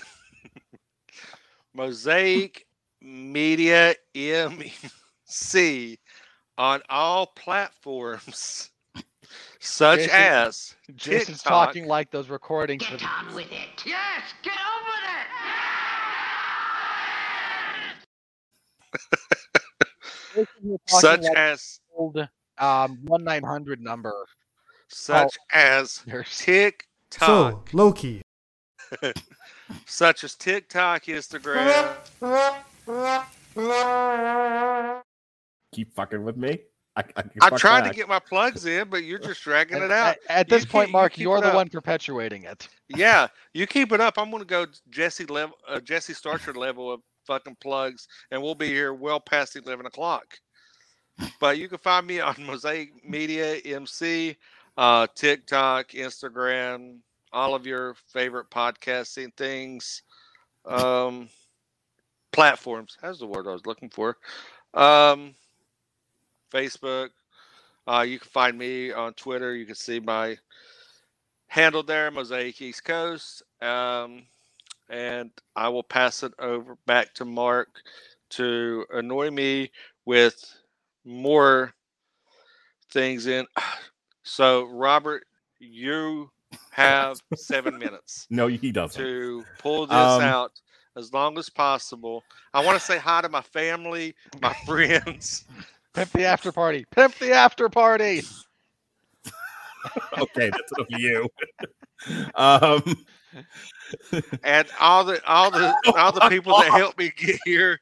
[1.74, 2.64] Mosaic
[3.00, 5.98] Media MC
[6.58, 8.70] on all platforms,
[9.58, 11.66] such Jason- as Jason's TikTok.
[11.68, 12.86] talking like those recordings.
[12.86, 13.84] Get the- on with it.
[13.86, 15.26] Yes, get on with it.
[20.34, 22.28] Jason, you're talking such like as old
[22.58, 24.14] um one nine hundred number.
[24.88, 26.86] such as There's TikTok,
[27.20, 28.22] So, Loki.
[29.86, 31.96] such as TikTok, Instagram.
[35.72, 36.60] Keep fucking with me.
[36.96, 39.82] I, I can I'm fuck trying to get my plugs in, but you're just dragging
[39.82, 40.16] it out.
[40.28, 41.54] at- at this keep- point, Mark, keep you're the up.
[41.54, 42.68] one perpetuating it.
[42.88, 44.14] Yeah, you keep it up.
[44.18, 48.68] I'm gonna go Jesse level, uh, Jesse Starcher level of fucking plugs, and we'll be
[48.68, 50.38] here well past eleven o'clock.
[51.40, 54.36] But you can find me on Mosaic Media MC,
[54.76, 56.98] uh, TikTok, Instagram,
[57.32, 60.02] all of your favorite podcasting things,
[60.66, 61.28] um,
[62.32, 62.96] platforms.
[63.02, 64.16] That's the word I was looking for.
[64.74, 65.34] Um,
[66.52, 67.08] Facebook.
[67.86, 69.54] Uh, you can find me on Twitter.
[69.54, 70.36] You can see my
[71.48, 73.42] handle there, Mosaic East Coast.
[73.62, 74.22] Um,
[74.88, 77.68] and I will pass it over back to Mark
[78.30, 79.70] to annoy me
[80.04, 80.36] with
[81.04, 81.74] more
[82.90, 83.46] things in.
[84.28, 85.22] So, Robert,
[85.60, 86.32] you
[86.72, 89.00] have seven minutes No, he doesn't.
[89.00, 90.60] to pull this Um, out
[90.96, 92.24] as long as possible.
[92.52, 95.44] I want to say hi to my family, my friends.
[95.96, 96.84] Pimp the after party.
[96.94, 98.22] Pimp the after party.
[100.18, 101.28] okay, that's enough of you.
[102.34, 103.06] um,
[104.44, 107.80] and all the all the all the people that helped me get here.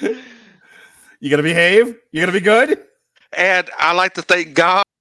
[0.00, 1.96] you gonna behave?
[2.12, 2.84] You gonna be good?
[3.36, 4.84] And I like to thank God.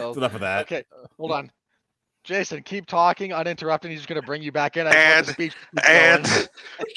[0.00, 0.60] Oh, That's enough of that.
[0.62, 0.84] okay,
[1.18, 1.50] hold on.
[2.28, 3.90] Jason, keep talking uninterrupted.
[3.90, 4.86] He's going to bring you back in.
[4.86, 6.26] I And the speech to keep going.
[6.26, 6.48] and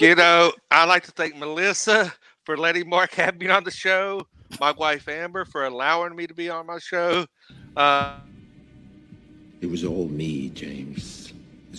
[0.01, 2.13] you know, I like to thank Melissa
[2.43, 4.27] for letting Mark have me on the show.
[4.59, 7.25] My wife Amber for allowing me to be on my show.
[7.77, 8.15] Uh,
[9.61, 11.20] It was all me, James.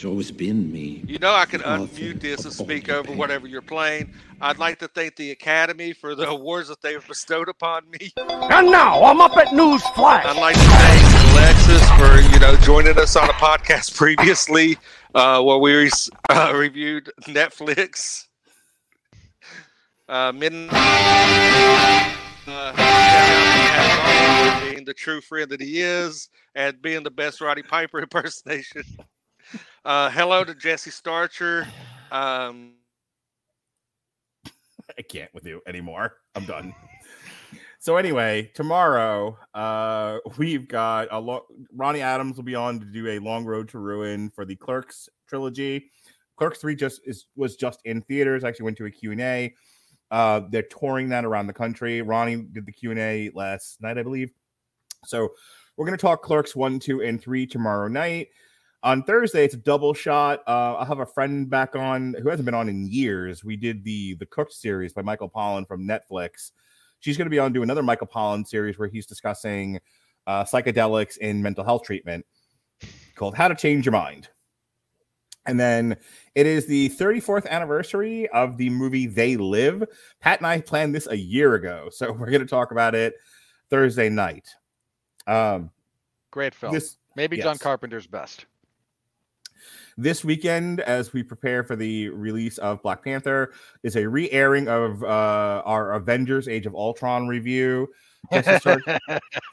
[0.03, 1.05] It's always been me.
[1.07, 4.13] you know, I can Author unmute this and speak your over whatever you're playing.
[4.41, 8.11] I'd like to thank the Academy for the awards that they've bestowed upon me.
[8.17, 10.27] And now I'm up at News Flash.
[10.27, 14.77] I'd like to thank Alexis for you know joining us on a podcast previously,
[15.15, 15.91] uh, where we re-
[16.31, 18.27] uh, reviewed Netflix.
[20.09, 20.73] Uh, midnight.
[22.49, 27.05] Uh, shout out to Pat Barber being the true friend that he is, and being
[27.05, 28.83] the best Roddy Piper impersonation.
[29.85, 31.67] Uh, hello to Jesse Starcher.
[32.13, 32.75] Um,
[34.97, 36.19] I can't with you anymore.
[36.37, 36.73] I'm done.
[37.81, 41.43] so anyway, tomorrow uh we've got a lot
[41.75, 45.09] Ronnie Adams will be on to do a long road to ruin for the Clerks
[45.29, 45.91] trilogy.
[46.37, 48.45] Clerks 3 just is was just in theaters.
[48.45, 49.53] I actually went to a Q&A.
[50.13, 52.03] Uh they're touring that around the country.
[52.03, 54.31] Ronnie did the Q&A last night, I believe.
[55.05, 55.31] So
[55.77, 58.29] we're going to talk Clerks 1, 2 and 3 tomorrow night.
[58.85, 60.41] On Thursday, it's a double shot.
[60.47, 63.45] Uh, I'll have a friend back on who hasn't been on in years.
[63.45, 66.51] We did the the Cooked series by Michael Pollan from Netflix.
[66.99, 69.79] She's going to be on do another Michael Pollan series where he's discussing
[70.27, 72.27] uh, psychedelics in mental health treatment
[73.15, 74.29] called "How to Change Your Mind."
[75.47, 75.97] And then
[76.35, 79.85] it is the 34th anniversary of the movie They Live.
[80.21, 83.15] Pat and I planned this a year ago, so we're going to talk about it
[83.71, 84.49] Thursday night.
[85.29, 85.71] Um,
[86.33, 86.73] Great film.
[86.73, 87.59] this Maybe John.
[87.59, 88.47] Carpenter's best.
[89.97, 93.53] This weekend as we prepare for the release of Black Panther
[93.83, 97.89] is a re-airing of uh, our Avengers Age of Ultron review.
[98.33, 98.81] Jesse, Star-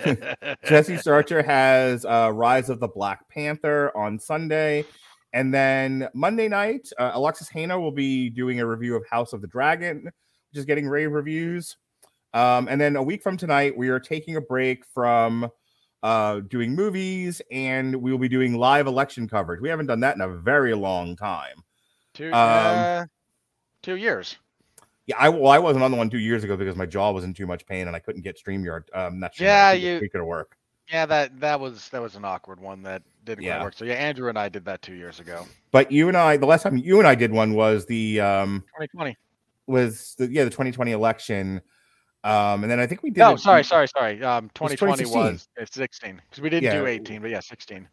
[0.66, 4.86] Jesse Starcher has uh, Rise of the Black Panther on Sunday.
[5.34, 9.42] And then Monday night, uh, Alexis Hano will be doing a review of House of
[9.42, 11.78] the Dragon, which is getting rave reviews.
[12.34, 15.50] Um, and then a week from tonight, we are taking a break from
[16.04, 19.62] uh, doing movies and we will be doing live election coverage.
[19.62, 21.64] We haven't done that in a very long time.
[22.14, 23.06] Two, Um, uh,
[23.82, 24.38] two years.
[25.06, 27.24] Yeah, I well, I wasn't on the one two years ago because my jaw was
[27.24, 28.84] in too much pain and I couldn't get StreamYard.
[28.94, 29.48] Um, not sure.
[29.48, 30.56] Yeah, you- could work.
[30.92, 33.62] Yeah, that that was that was an awkward one that didn't Yeah.
[33.64, 33.74] work.
[33.76, 35.46] So yeah, Andrew and I did that two years ago.
[35.72, 38.62] But you and I, the last time you and I did one was the um
[38.78, 39.16] 2020.
[39.68, 41.62] was the yeah the 2020 election.
[42.24, 43.20] Um, and then I think we did.
[43.20, 44.22] No, sorry, sorry, sorry.
[44.24, 45.22] Um, 2020 2016.
[45.22, 46.80] was it's 16 because we didn't Yeah.
[46.80, 47.88] do 18, but yeah, 16.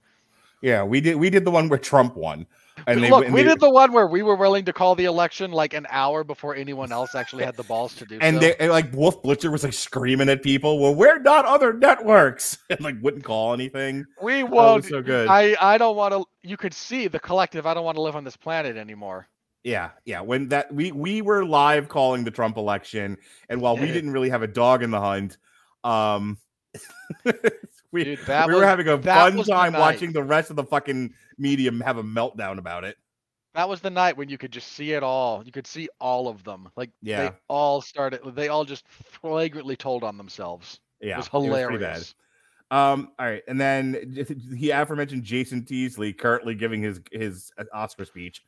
[0.62, 1.16] Yeah, we did.
[1.16, 2.46] We did the one where Trump won.
[2.86, 4.94] And they, Look, and we they- did the one where we were willing to call
[4.94, 8.36] the election like an hour before anyone else actually had the balls to do and
[8.36, 8.40] so.
[8.40, 10.78] they and, like Wolf Blitzer was like screaming at people.
[10.80, 14.04] Well, we're not other networks, and like wouldn't call anything.
[14.22, 14.82] we won't.
[14.82, 15.28] was so good.
[15.28, 16.24] I I don't want to.
[16.42, 17.66] You could see the collective.
[17.66, 19.28] I don't want to live on this planet anymore.
[19.66, 20.20] Yeah, yeah.
[20.20, 23.16] When that we we were live calling the Trump election,
[23.48, 25.38] and while we didn't really have a dog in the hunt,
[25.82, 26.38] um,
[27.90, 30.56] we Dude, we was were having a fun was the time watching the rest of
[30.56, 32.96] the fucking medium have a meltdown about it.
[33.54, 35.42] that was the night when you could just see it all.
[35.44, 36.68] You could see all of them.
[36.76, 37.30] Like Yeah.
[37.30, 38.20] they all started.
[38.36, 40.78] They all just flagrantly told on themselves.
[41.00, 42.14] Yeah, it was hilarious.
[42.70, 42.88] bad.
[42.92, 44.14] Um, all right, and then
[44.56, 48.44] he aforementioned Jason Teasley currently giving his his uh, Oscar speech.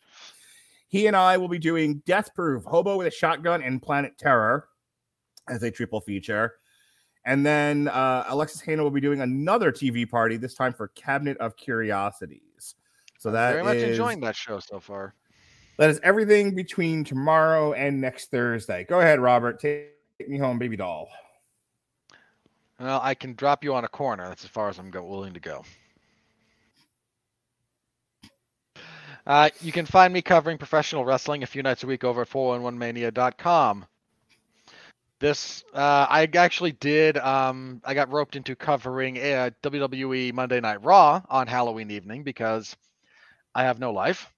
[0.89, 4.69] He and I will be doing Death Proof, Hobo with a Shotgun, and Planet Terror
[5.49, 6.55] as a triple feature.
[7.27, 11.37] And then uh, Alexis Hano will be doing another TV party, this time for Cabinet
[11.39, 12.75] of Curiosities.
[13.19, 15.15] So that Very much is- enjoying that show so far.
[15.77, 18.85] that is everything between tomorrow and next Thursday.
[18.85, 19.61] Go ahead, Robert.
[19.61, 19.91] Take
[20.27, 21.09] me home, baby doll.
[22.81, 24.27] Well, I can drop you on a corner.
[24.29, 25.65] That's as far as I'm willing to go.
[29.29, 32.31] Uh, you can find me covering professional wrestling a few nights a week over at
[32.31, 33.85] 411mania.com.
[35.21, 40.83] This, uh, I actually did, um, I got roped into covering uh, WWE Monday Night
[40.83, 42.75] Raw on Halloween evening because
[43.55, 44.33] I have no life.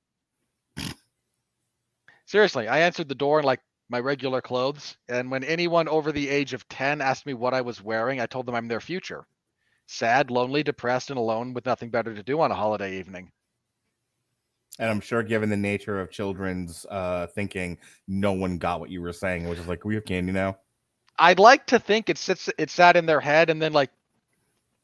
[2.27, 3.61] Seriously, I answered the door in like
[3.91, 7.61] my regular clothes, and when anyone over the age of 10 asked me what I
[7.61, 9.25] was wearing, I told them I'm their future.
[9.87, 13.31] Sad, lonely, depressed, and alone with nothing better to do on a holiday evening.
[14.81, 17.79] And I'm sure, given the nature of children's uh, thinking,
[18.09, 20.57] no one got what you were saying, which is like, we have candy now.
[21.19, 23.91] I'd like to think it sits it sat in their head and then like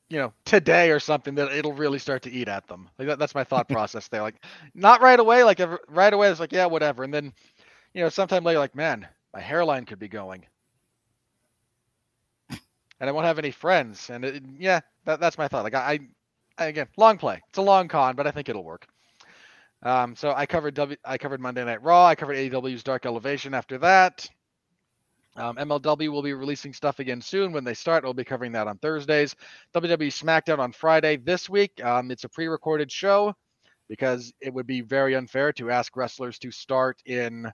[0.08, 2.88] you know, today or something that it'll really start to eat at them.
[2.98, 4.22] Like that, that's my thought process there.
[4.22, 4.36] Like
[4.74, 7.02] not right away, like ever, right away it's like, yeah, whatever.
[7.02, 7.32] And then,
[7.92, 10.46] you know, sometime later, like, man, my hairline could be going.
[12.98, 14.08] And I won't have any friends.
[14.08, 15.64] And it, yeah, that, that's my thought.
[15.64, 15.98] Like I,
[16.56, 17.42] I again, long play.
[17.48, 18.86] It's a long con, but I think it'll work.
[19.86, 23.54] Um, so I covered W I covered Monday Night Raw, I covered AEW's Dark Elevation
[23.54, 24.28] after that.
[25.36, 27.52] Um, MLW will be releasing stuff again soon.
[27.52, 29.36] When they start, we'll be covering that on Thursdays.
[29.76, 31.84] WWE SmackDown on Friday this week.
[31.84, 33.32] Um, it's a pre-recorded show
[33.88, 37.48] because it would be very unfair to ask wrestlers to start in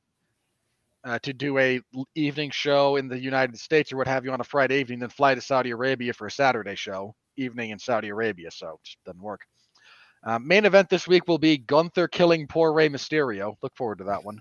[1.05, 1.83] uh, to do a
[2.15, 5.11] evening show in the United States or what have you on a Friday evening, then
[5.11, 8.51] fly to Saudi Arabia for a Saturday show evening in Saudi Arabia.
[8.51, 9.43] So it just doesn't work.
[10.24, 13.57] Um, main event this week will be Gunther killing poor Rey Mysterio.
[13.62, 14.40] Look forward to that one.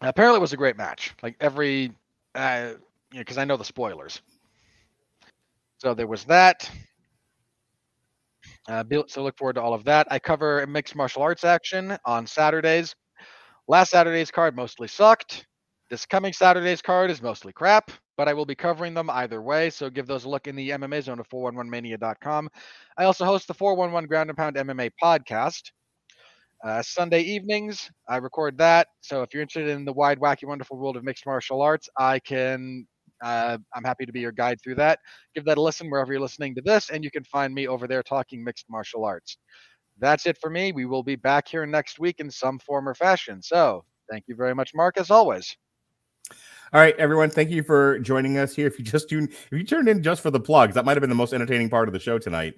[0.00, 1.14] Apparently, it was a great match.
[1.22, 1.92] Like every,
[2.34, 2.72] uh,
[3.12, 4.20] you know, because I know the spoilers.
[5.78, 6.68] So there was that.
[8.68, 10.08] Uh, so look forward to all of that.
[10.10, 12.94] I cover mixed martial arts action on Saturdays.
[13.68, 15.46] Last Saturday's card mostly sucked.
[15.90, 19.70] This coming Saturday's card is mostly crap, but I will be covering them either way.
[19.70, 22.48] So give those a look in the MMA zone at 411mania.com.
[22.96, 25.62] I also host the 411 Ground and Pound MMA podcast.
[26.64, 28.88] Uh, Sunday evenings, I record that.
[29.00, 32.18] So if you're interested in the wide, wacky, wonderful world of mixed martial arts, I
[32.20, 32.86] can.
[33.22, 34.98] Uh, I'm happy to be your guide through that.
[35.34, 37.86] Give that a listen wherever you're listening to this, and you can find me over
[37.86, 39.38] there talking mixed martial arts.
[39.98, 40.72] That's it for me.
[40.72, 43.42] We will be back here next week in some form or fashion.
[43.42, 45.56] So thank you very much, Mark, as always.
[46.72, 47.30] All right, everyone.
[47.30, 48.66] Thank you for joining us here.
[48.66, 51.00] If you just tuned, if you turned in just for the plugs, that might have
[51.00, 52.54] been the most entertaining part of the show tonight.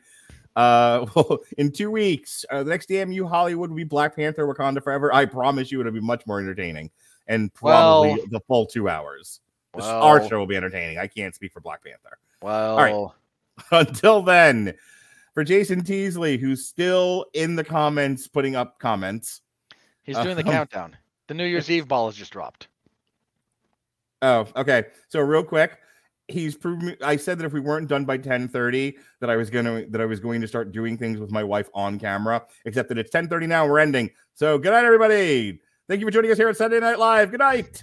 [0.57, 4.47] Uh, well, in two weeks, uh, the next Damn You Hollywood will be Black Panther:
[4.47, 5.13] Wakanda Forever.
[5.13, 6.91] I promise you, it'll be much more entertaining
[7.27, 9.41] and probably Well- the full two hours.
[9.75, 10.99] Well- Our show will be entertaining.
[10.99, 12.19] I can't speak for Black Panther.
[12.43, 13.07] Well, right.
[13.87, 14.75] Until then,
[15.35, 19.43] for Jason Teasley, who's still in the comments putting up comments.
[20.03, 20.97] he's doing the Um, countdown.
[21.27, 22.69] The New Year's Eve ball has just dropped.
[24.23, 24.85] Oh, okay.
[25.09, 25.79] So real quick,
[26.29, 26.97] he's proven.
[27.03, 30.01] I said that if we weren't done by ten thirty, that I was gonna that
[30.01, 32.45] I was going to start doing things with my wife on camera.
[32.65, 33.67] Except that it's ten thirty now.
[33.67, 34.11] We're ending.
[34.35, 35.61] So good night, everybody.
[35.89, 37.31] Thank you for joining us here at Sunday Night Live.
[37.31, 37.83] Good night.